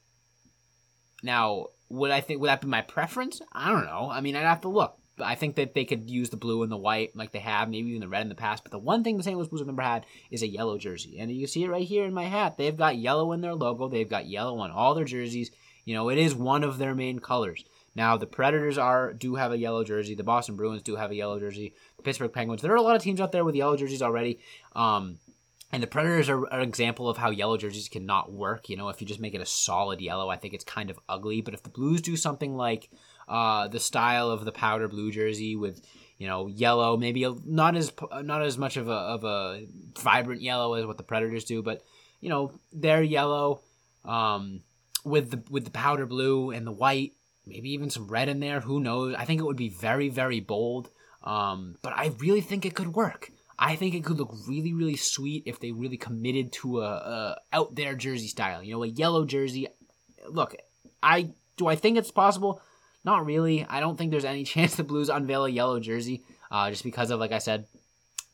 Now, 1.24 1.68
would 1.88 2.12
I 2.12 2.20
think 2.20 2.42
would 2.42 2.50
that 2.50 2.60
be 2.60 2.68
my 2.68 2.82
preference? 2.82 3.42
I 3.54 3.72
don't 3.72 3.86
know. 3.86 4.10
I 4.12 4.20
mean, 4.20 4.36
I'd 4.36 4.42
have 4.42 4.62
to 4.62 4.70
look. 4.70 4.98
I 5.20 5.36
think 5.36 5.56
that 5.56 5.74
they 5.74 5.86
could 5.86 6.10
use 6.10 6.30
the 6.30 6.38
blue 6.38 6.64
and 6.64 6.72
the 6.72 6.78
white 6.78 7.16
like 7.16 7.32
they 7.32 7.40
have, 7.40 7.70
maybe 7.70 7.90
even 7.90 8.02
the 8.02 8.10
red 8.10 8.24
in 8.24 8.30
the 8.30 8.36
past. 8.36 8.64
But 8.64 8.74
the 8.74 8.78
one 8.78 9.06
thing 9.06 9.16
the 9.16 9.24
St. 9.24 9.38
Louis 9.38 9.48
Blues 9.48 9.62
have 9.62 9.68
never 9.68 9.82
had 9.82 10.06
is 10.32 10.44
a 10.44 10.48
yellow 10.48 10.78
jersey, 10.78 11.18
and 11.18 11.32
you 11.32 11.48
see 11.48 11.64
it 11.64 11.70
right 11.70 11.88
here 11.88 12.04
in 12.04 12.14
my 12.14 12.26
hat. 12.26 12.58
They've 12.58 12.76
got 12.76 12.98
yellow 12.98 13.32
in 13.32 13.40
their 13.40 13.56
logo. 13.56 13.88
They've 13.88 14.10
got 14.10 14.28
yellow 14.28 14.58
on 14.60 14.70
all 14.70 14.96
their 14.96 15.06
jerseys. 15.06 15.50
You 15.86 15.94
know, 15.94 16.10
it 16.10 16.18
is 16.18 16.36
one 16.36 16.66
of 16.66 16.78
their 16.78 16.94
main 16.94 17.20
colors. 17.20 17.64
Now 17.98 18.16
the 18.16 18.28
Predators 18.28 18.78
are 18.78 19.12
do 19.12 19.36
have 19.36 19.52
a 19.52 19.58
yellow 19.58 19.84
jersey. 19.84 20.14
The 20.14 20.24
Boston 20.24 20.56
Bruins 20.56 20.84
do 20.84 20.96
have 20.96 21.10
a 21.10 21.16
yellow 21.16 21.40
jersey. 21.40 21.74
The 21.98 22.04
Pittsburgh 22.04 22.32
Penguins. 22.32 22.62
There 22.62 22.72
are 22.72 22.76
a 22.76 22.82
lot 22.84 22.96
of 22.96 23.02
teams 23.02 23.20
out 23.20 23.32
there 23.32 23.44
with 23.44 23.56
yellow 23.56 23.76
jerseys 23.76 24.04
already. 24.04 24.40
Um, 24.76 25.18
and 25.74 25.82
the 25.82 25.88
Predators 25.88 26.30
are, 26.30 26.46
an 26.54 26.62
example 26.62 27.10
of 27.10 27.18
how 27.18 27.32
yellow 27.32 27.58
jerseys 27.58 27.90
cannot 27.90 28.32
work. 28.32 28.70
You 28.70 28.78
know, 28.78 28.90
if 28.90 29.02
you 29.02 29.08
just 29.08 29.20
make 29.20 29.34
it 29.34 29.42
a 29.42 29.48
solid 29.48 30.00
yellow, 30.00 30.30
I 30.30 30.38
think 30.38 30.54
it's 30.54 30.64
kind 30.64 30.92
of 30.92 31.00
ugly. 31.10 31.42
But 31.42 31.56
if 31.56 31.64
the 31.64 31.70
Blues 31.70 32.00
do 32.02 32.16
something 32.16 32.56
like 32.56 32.92
uh, 33.28 33.68
the 33.68 33.80
style 33.80 34.30
of 34.30 34.46
the 34.46 34.52
powder 34.52 34.88
blue 34.88 35.12
jersey 35.12 35.56
with 35.56 35.82
you 36.20 36.28
know 36.28 36.46
yellow, 36.46 36.98
maybe 36.98 37.24
a, 37.24 37.34
not 37.46 37.76
as 37.76 37.92
not 38.22 38.44
as 38.44 38.60
much 38.60 38.78
of 38.78 38.88
a 38.88 38.92
of 38.92 39.24
a 39.24 39.66
vibrant 40.00 40.44
yellow 40.44 40.76
as 40.76 40.86
what 40.86 40.98
the 40.98 41.04
Predators 41.04 41.46
do, 41.46 41.64
but 41.64 41.82
you 42.22 42.30
know 42.30 42.52
their 42.72 43.02
yellow 43.02 43.62
um, 44.06 44.62
with 45.04 45.32
the 45.32 45.44
with 45.50 45.66
the 45.66 45.72
powder 45.72 46.06
blue 46.06 46.52
and 46.52 46.68
the 46.68 46.72
white 46.72 47.14
maybe 47.48 47.72
even 47.72 47.90
some 47.90 48.08
red 48.08 48.30
in 48.30 48.40
there. 48.40 48.60
Who 48.60 48.80
knows? 48.80 49.16
I 49.18 49.26
think 49.26 49.42
it 49.42 49.46
would 49.46 49.58
be 49.58 49.70
very, 49.70 50.10
very 50.10 50.40
bold. 50.40 50.90
Um, 51.24 51.76
but 51.82 51.94
I 51.94 52.12
really 52.20 52.42
think 52.42 52.66
it 52.66 52.76
could 52.76 52.94
work. 52.94 53.32
I 53.60 53.76
think 53.76 53.96
it 53.96 54.06
could 54.06 54.18
look 54.18 54.34
really, 54.48 54.74
really 54.74 54.96
sweet 54.96 55.44
if 55.46 55.60
they 55.60 55.72
really 55.72 55.98
committed 55.98 56.54
to 56.54 56.82
a, 56.82 56.90
a 56.90 57.38
out 57.52 57.76
there 57.76 57.96
jersey 57.96 58.28
style. 58.28 58.62
You 58.62 58.74
know, 58.74 58.84
a 58.84 58.88
yellow 58.88 59.26
jersey. 59.26 59.68
Look, 60.30 60.56
I 61.02 61.32
do 61.58 61.68
I 61.68 61.76
think 61.76 61.98
it's 61.98 62.12
possible? 62.12 62.62
Not 63.04 63.26
really. 63.26 63.66
I 63.68 63.80
don't 63.80 63.98
think 63.98 64.12
there's 64.12 64.26
any 64.26 64.44
chance 64.46 64.76
the 64.76 64.84
Blues 64.84 65.10
unveil 65.10 65.46
a 65.46 65.50
yellow 65.50 65.80
jersey, 65.80 66.24
uh, 66.52 66.70
just 66.70 66.84
because 66.84 67.10
of 67.10 67.20
like 67.20 67.32
I 67.32 67.40
said, 67.40 67.66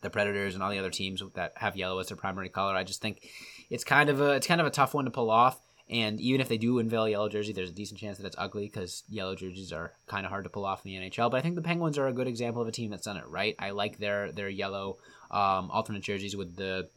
the 0.01 0.09
Predators 0.09 0.53
and 0.53 0.63
all 0.63 0.69
the 0.69 0.79
other 0.79 0.89
teams 0.89 1.23
that 1.35 1.53
have 1.55 1.77
yellow 1.77 1.99
as 1.99 2.07
their 2.07 2.17
primary 2.17 2.49
color. 2.49 2.75
I 2.75 2.83
just 2.83 3.01
think 3.01 3.27
it's 3.69 3.83
kind 3.85 4.09
of 4.09 4.19
a 4.19 4.33
it's 4.33 4.47
kind 4.47 4.61
of 4.61 4.67
a 4.67 4.71
tough 4.71 4.93
one 4.93 5.05
to 5.05 5.11
pull 5.11 5.31
off. 5.31 5.57
And 5.89 6.19
even 6.21 6.39
if 6.39 6.47
they 6.47 6.57
do 6.57 6.79
unveil 6.79 7.03
a 7.03 7.09
yellow 7.09 7.29
jersey, 7.29 7.51
there's 7.51 7.69
a 7.69 7.73
decent 7.73 7.99
chance 7.99 8.17
that 8.17 8.25
it's 8.25 8.37
ugly 8.39 8.65
because 8.65 9.03
yellow 9.09 9.35
jerseys 9.35 9.73
are 9.73 9.93
kind 10.07 10.25
of 10.25 10.29
hard 10.29 10.45
to 10.45 10.49
pull 10.49 10.65
off 10.65 10.85
in 10.85 10.91
the 10.91 11.09
NHL. 11.09 11.29
But 11.29 11.37
I 11.37 11.41
think 11.41 11.55
the 11.55 11.61
Penguins 11.61 11.97
are 11.97 12.07
a 12.07 12.13
good 12.13 12.27
example 12.27 12.61
of 12.61 12.67
a 12.67 12.71
team 12.71 12.89
that's 12.91 13.05
done 13.05 13.17
it 13.17 13.27
right. 13.27 13.55
I 13.59 13.71
like 13.71 13.97
their 13.97 14.31
their 14.31 14.49
yellow 14.49 14.97
um, 15.29 15.69
alternate 15.71 16.03
jerseys 16.03 16.35
with 16.35 16.55
the 16.55 16.89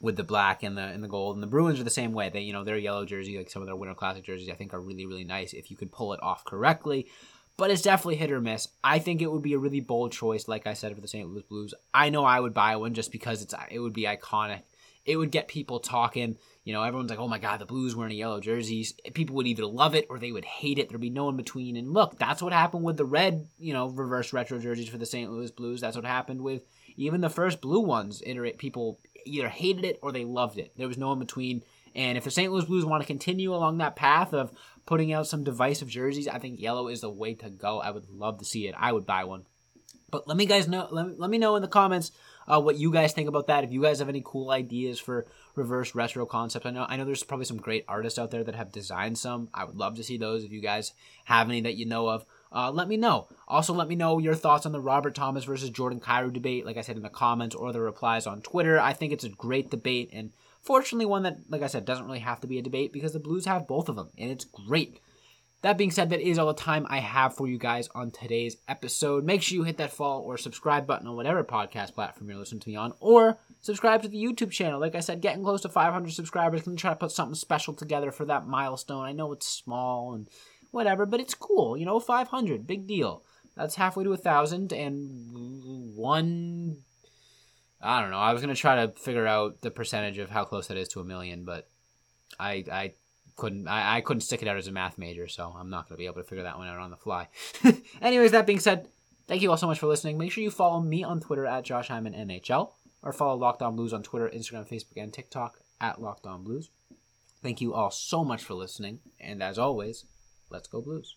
with 0.00 0.16
the 0.16 0.24
black 0.24 0.62
and 0.62 0.78
the 0.78 0.82
and 0.82 1.02
the 1.02 1.08
gold. 1.08 1.36
And 1.36 1.42
the 1.42 1.48
Bruins 1.48 1.80
are 1.80 1.84
the 1.84 1.90
same 1.90 2.12
way. 2.12 2.30
They 2.30 2.40
you 2.40 2.52
know 2.52 2.64
their 2.64 2.78
yellow 2.78 3.04
jersey, 3.04 3.36
like 3.36 3.50
some 3.50 3.62
of 3.62 3.66
their 3.66 3.76
Winter 3.76 3.94
Classic 3.94 4.24
jerseys, 4.24 4.48
I 4.48 4.54
think 4.54 4.72
are 4.72 4.80
really 4.80 5.06
really 5.06 5.24
nice 5.24 5.52
if 5.52 5.70
you 5.70 5.76
could 5.76 5.92
pull 5.92 6.12
it 6.12 6.22
off 6.22 6.44
correctly. 6.44 7.08
But 7.56 7.70
it's 7.70 7.82
definitely 7.82 8.16
hit 8.16 8.32
or 8.32 8.40
miss. 8.40 8.68
I 8.82 9.00
think 9.00 9.20
it 9.20 9.30
would 9.30 9.42
be 9.42 9.52
a 9.52 9.58
really 9.58 9.80
bold 9.80 10.12
choice, 10.12 10.48
like 10.48 10.66
I 10.66 10.72
said, 10.72 10.94
for 10.94 11.02
the 11.02 11.08
St. 11.08 11.28
Louis 11.28 11.42
Blues. 11.42 11.74
I 11.92 12.08
know 12.08 12.24
I 12.24 12.40
would 12.40 12.54
buy 12.54 12.76
one 12.76 12.94
just 12.94 13.12
because 13.12 13.42
it's 13.42 13.54
it 13.70 13.80
would 13.80 13.92
be 13.92 14.04
iconic. 14.04 14.62
It 15.10 15.16
would 15.16 15.30
get 15.30 15.48
people 15.48 15.80
talking. 15.80 16.36
You 16.64 16.72
know, 16.72 16.82
everyone's 16.82 17.10
like, 17.10 17.18
oh 17.18 17.28
my 17.28 17.38
God, 17.38 17.60
the 17.60 17.66
Blues 17.66 17.96
wearing 17.96 18.12
a 18.12 18.16
yellow 18.16 18.40
jerseys. 18.40 18.94
People 19.14 19.36
would 19.36 19.46
either 19.46 19.66
love 19.66 19.94
it 19.94 20.06
or 20.08 20.18
they 20.18 20.30
would 20.32 20.44
hate 20.44 20.78
it. 20.78 20.88
There'd 20.88 21.00
be 21.00 21.10
no 21.10 21.28
in 21.28 21.36
between. 21.36 21.76
And 21.76 21.92
look, 21.92 22.18
that's 22.18 22.42
what 22.42 22.52
happened 22.52 22.84
with 22.84 22.96
the 22.96 23.04
red, 23.04 23.48
you 23.58 23.72
know, 23.72 23.88
reverse 23.88 24.32
retro 24.32 24.58
jerseys 24.58 24.88
for 24.88 24.98
the 24.98 25.06
St. 25.06 25.30
Louis 25.30 25.50
Blues. 25.50 25.80
That's 25.80 25.96
what 25.96 26.04
happened 26.04 26.42
with 26.42 26.62
even 26.96 27.20
the 27.20 27.30
first 27.30 27.60
blue 27.60 27.80
ones. 27.80 28.22
People 28.58 29.00
either 29.24 29.48
hated 29.48 29.84
it 29.84 29.98
or 30.02 30.12
they 30.12 30.24
loved 30.24 30.58
it. 30.58 30.72
There 30.76 30.88
was 30.88 30.98
no 30.98 31.12
in 31.12 31.18
between. 31.18 31.62
And 31.94 32.16
if 32.16 32.24
the 32.24 32.30
St. 32.30 32.52
Louis 32.52 32.64
Blues 32.66 32.84
want 32.84 33.02
to 33.02 33.06
continue 33.06 33.52
along 33.52 33.78
that 33.78 33.96
path 33.96 34.32
of 34.32 34.52
putting 34.86 35.12
out 35.12 35.26
some 35.26 35.42
divisive 35.42 35.88
jerseys, 35.88 36.28
I 36.28 36.38
think 36.38 36.60
yellow 36.60 36.88
is 36.88 37.00
the 37.00 37.10
way 37.10 37.34
to 37.34 37.50
go. 37.50 37.80
I 37.80 37.90
would 37.90 38.08
love 38.08 38.38
to 38.38 38.44
see 38.44 38.68
it. 38.68 38.74
I 38.78 38.92
would 38.92 39.06
buy 39.06 39.24
one. 39.24 39.46
But 40.10 40.28
let 40.28 40.36
me 40.36 40.46
guys 40.46 40.68
know. 40.68 40.88
Let 40.90 41.18
let 41.18 41.30
me 41.30 41.38
know 41.38 41.56
in 41.56 41.62
the 41.62 41.68
comments 41.68 42.12
uh, 42.50 42.60
what 42.60 42.76
you 42.76 42.90
guys 42.92 43.12
think 43.12 43.28
about 43.28 43.46
that. 43.46 43.64
If 43.64 43.72
you 43.72 43.82
guys 43.82 44.00
have 44.00 44.08
any 44.08 44.22
cool 44.24 44.50
ideas 44.50 44.98
for 44.98 45.26
reverse 45.54 45.94
retro 45.94 46.26
concepts, 46.26 46.66
I 46.66 46.70
know 46.70 46.86
I 46.88 46.96
know 46.96 47.04
there's 47.04 47.22
probably 47.22 47.46
some 47.46 47.58
great 47.58 47.84
artists 47.86 48.18
out 48.18 48.30
there 48.30 48.44
that 48.44 48.54
have 48.54 48.72
designed 48.72 49.18
some. 49.18 49.48
I 49.54 49.64
would 49.64 49.76
love 49.76 49.96
to 49.96 50.04
see 50.04 50.16
those. 50.16 50.44
If 50.44 50.52
you 50.52 50.60
guys 50.60 50.92
have 51.26 51.48
any 51.48 51.60
that 51.60 51.76
you 51.76 51.86
know 51.86 52.08
of, 52.08 52.24
uh, 52.52 52.70
let 52.70 52.88
me 52.88 52.96
know. 52.96 53.28
Also, 53.46 53.72
let 53.72 53.88
me 53.88 53.94
know 53.94 54.18
your 54.18 54.34
thoughts 54.34 54.66
on 54.66 54.72
the 54.72 54.80
Robert 54.80 55.14
Thomas 55.14 55.44
versus 55.44 55.70
Jordan 55.70 56.00
Kyrou 56.00 56.32
debate. 56.32 56.66
Like 56.66 56.76
I 56.76 56.82
said 56.82 56.96
in 56.96 57.02
the 57.02 57.08
comments 57.08 57.54
or 57.54 57.72
the 57.72 57.80
replies 57.80 58.26
on 58.26 58.42
Twitter. 58.42 58.80
I 58.80 58.92
think 58.92 59.12
it's 59.12 59.24
a 59.24 59.28
great 59.28 59.70
debate 59.70 60.10
and 60.12 60.32
fortunately 60.60 61.06
one 61.06 61.22
that, 61.22 61.38
like 61.48 61.62
I 61.62 61.68
said, 61.68 61.84
doesn't 61.84 62.06
really 62.06 62.18
have 62.20 62.40
to 62.40 62.46
be 62.46 62.58
a 62.58 62.62
debate 62.62 62.92
because 62.92 63.12
the 63.12 63.20
Blues 63.20 63.46
have 63.46 63.68
both 63.68 63.88
of 63.88 63.96
them 63.96 64.08
and 64.18 64.30
it's 64.30 64.44
great. 64.44 65.00
That 65.62 65.76
being 65.76 65.90
said, 65.90 66.08
that 66.10 66.20
is 66.20 66.38
all 66.38 66.46
the 66.46 66.54
time 66.54 66.86
I 66.88 67.00
have 67.00 67.36
for 67.36 67.46
you 67.46 67.58
guys 67.58 67.90
on 67.94 68.10
today's 68.10 68.56
episode. 68.66 69.24
Make 69.24 69.42
sure 69.42 69.56
you 69.56 69.64
hit 69.64 69.76
that 69.76 69.92
follow 69.92 70.22
or 70.22 70.38
subscribe 70.38 70.86
button 70.86 71.06
on 71.06 71.16
whatever 71.16 71.44
podcast 71.44 71.92
platform 71.92 72.30
you're 72.30 72.38
listening 72.38 72.60
to 72.62 72.70
me 72.70 72.76
on, 72.76 72.94
or 72.98 73.36
subscribe 73.60 74.00
to 74.02 74.08
the 74.08 74.22
YouTube 74.22 74.52
channel. 74.52 74.80
Like 74.80 74.94
I 74.94 75.00
said, 75.00 75.20
getting 75.20 75.42
close 75.44 75.60
to 75.62 75.68
500 75.68 76.12
subscribers. 76.14 76.62
Gonna 76.62 76.78
try 76.78 76.92
to 76.92 76.96
put 76.96 77.12
something 77.12 77.34
special 77.34 77.74
together 77.74 78.10
for 78.10 78.24
that 78.24 78.46
milestone. 78.46 79.04
I 79.04 79.12
know 79.12 79.32
it's 79.32 79.46
small 79.46 80.14
and 80.14 80.28
whatever, 80.70 81.04
but 81.04 81.20
it's 81.20 81.34
cool. 81.34 81.76
You 81.76 81.84
know, 81.84 82.00
500, 82.00 82.66
big 82.66 82.86
deal. 82.86 83.22
That's 83.54 83.74
halfway 83.74 84.04
to 84.04 84.14
a 84.14 84.16
thousand, 84.16 84.72
and 84.72 85.94
one. 85.94 86.78
I 87.82 88.00
don't 88.00 88.10
know. 88.10 88.18
I 88.18 88.32
was 88.32 88.40
gonna 88.40 88.54
try 88.54 88.86
to 88.86 88.92
figure 88.92 89.26
out 89.26 89.60
the 89.60 89.70
percentage 89.70 90.16
of 90.16 90.30
how 90.30 90.44
close 90.44 90.68
that 90.68 90.78
is 90.78 90.88
to 90.88 91.00
a 91.00 91.04
million, 91.04 91.44
but 91.44 91.68
I 92.38 92.64
I 92.72 92.92
couldn't 93.40 93.66
I, 93.66 93.96
I 93.96 94.00
couldn't 94.02 94.20
stick 94.20 94.42
it 94.42 94.48
out 94.48 94.58
as 94.58 94.66
a 94.66 94.72
math 94.72 94.98
major, 94.98 95.26
so 95.26 95.54
I'm 95.58 95.70
not 95.70 95.88
gonna 95.88 95.96
be 95.98 96.04
able 96.04 96.16
to 96.16 96.24
figure 96.24 96.44
that 96.44 96.58
one 96.58 96.68
out 96.68 96.78
on 96.78 96.90
the 96.90 96.96
fly. 96.96 97.28
Anyways, 98.02 98.32
that 98.32 98.46
being 98.46 98.60
said, 98.60 98.88
thank 99.26 99.40
you 99.40 99.50
all 99.50 99.56
so 99.56 99.66
much 99.66 99.78
for 99.78 99.86
listening. 99.86 100.18
Make 100.18 100.30
sure 100.30 100.44
you 100.44 100.50
follow 100.50 100.80
me 100.80 101.02
on 101.02 101.20
Twitter 101.20 101.46
at 101.46 101.64
Josh 101.64 101.88
Hyman 101.88 102.12
NHL, 102.12 102.72
or 103.02 103.12
follow 103.12 103.36
Locked 103.36 103.62
On 103.62 103.74
Blues 103.74 103.94
on 103.94 104.02
Twitter, 104.02 104.28
Instagram, 104.28 104.68
Facebook, 104.68 105.02
and 105.02 105.12
TikTok 105.12 105.58
at 105.80 106.00
Locked 106.00 106.26
On 106.26 106.44
Blues. 106.44 106.70
Thank 107.42 107.62
you 107.62 107.72
all 107.72 107.90
so 107.90 108.22
much 108.22 108.44
for 108.44 108.52
listening, 108.52 109.00
and 109.18 109.42
as 109.42 109.58
always, 109.58 110.04
let's 110.50 110.68
go 110.68 110.82
Blues. 110.82 111.16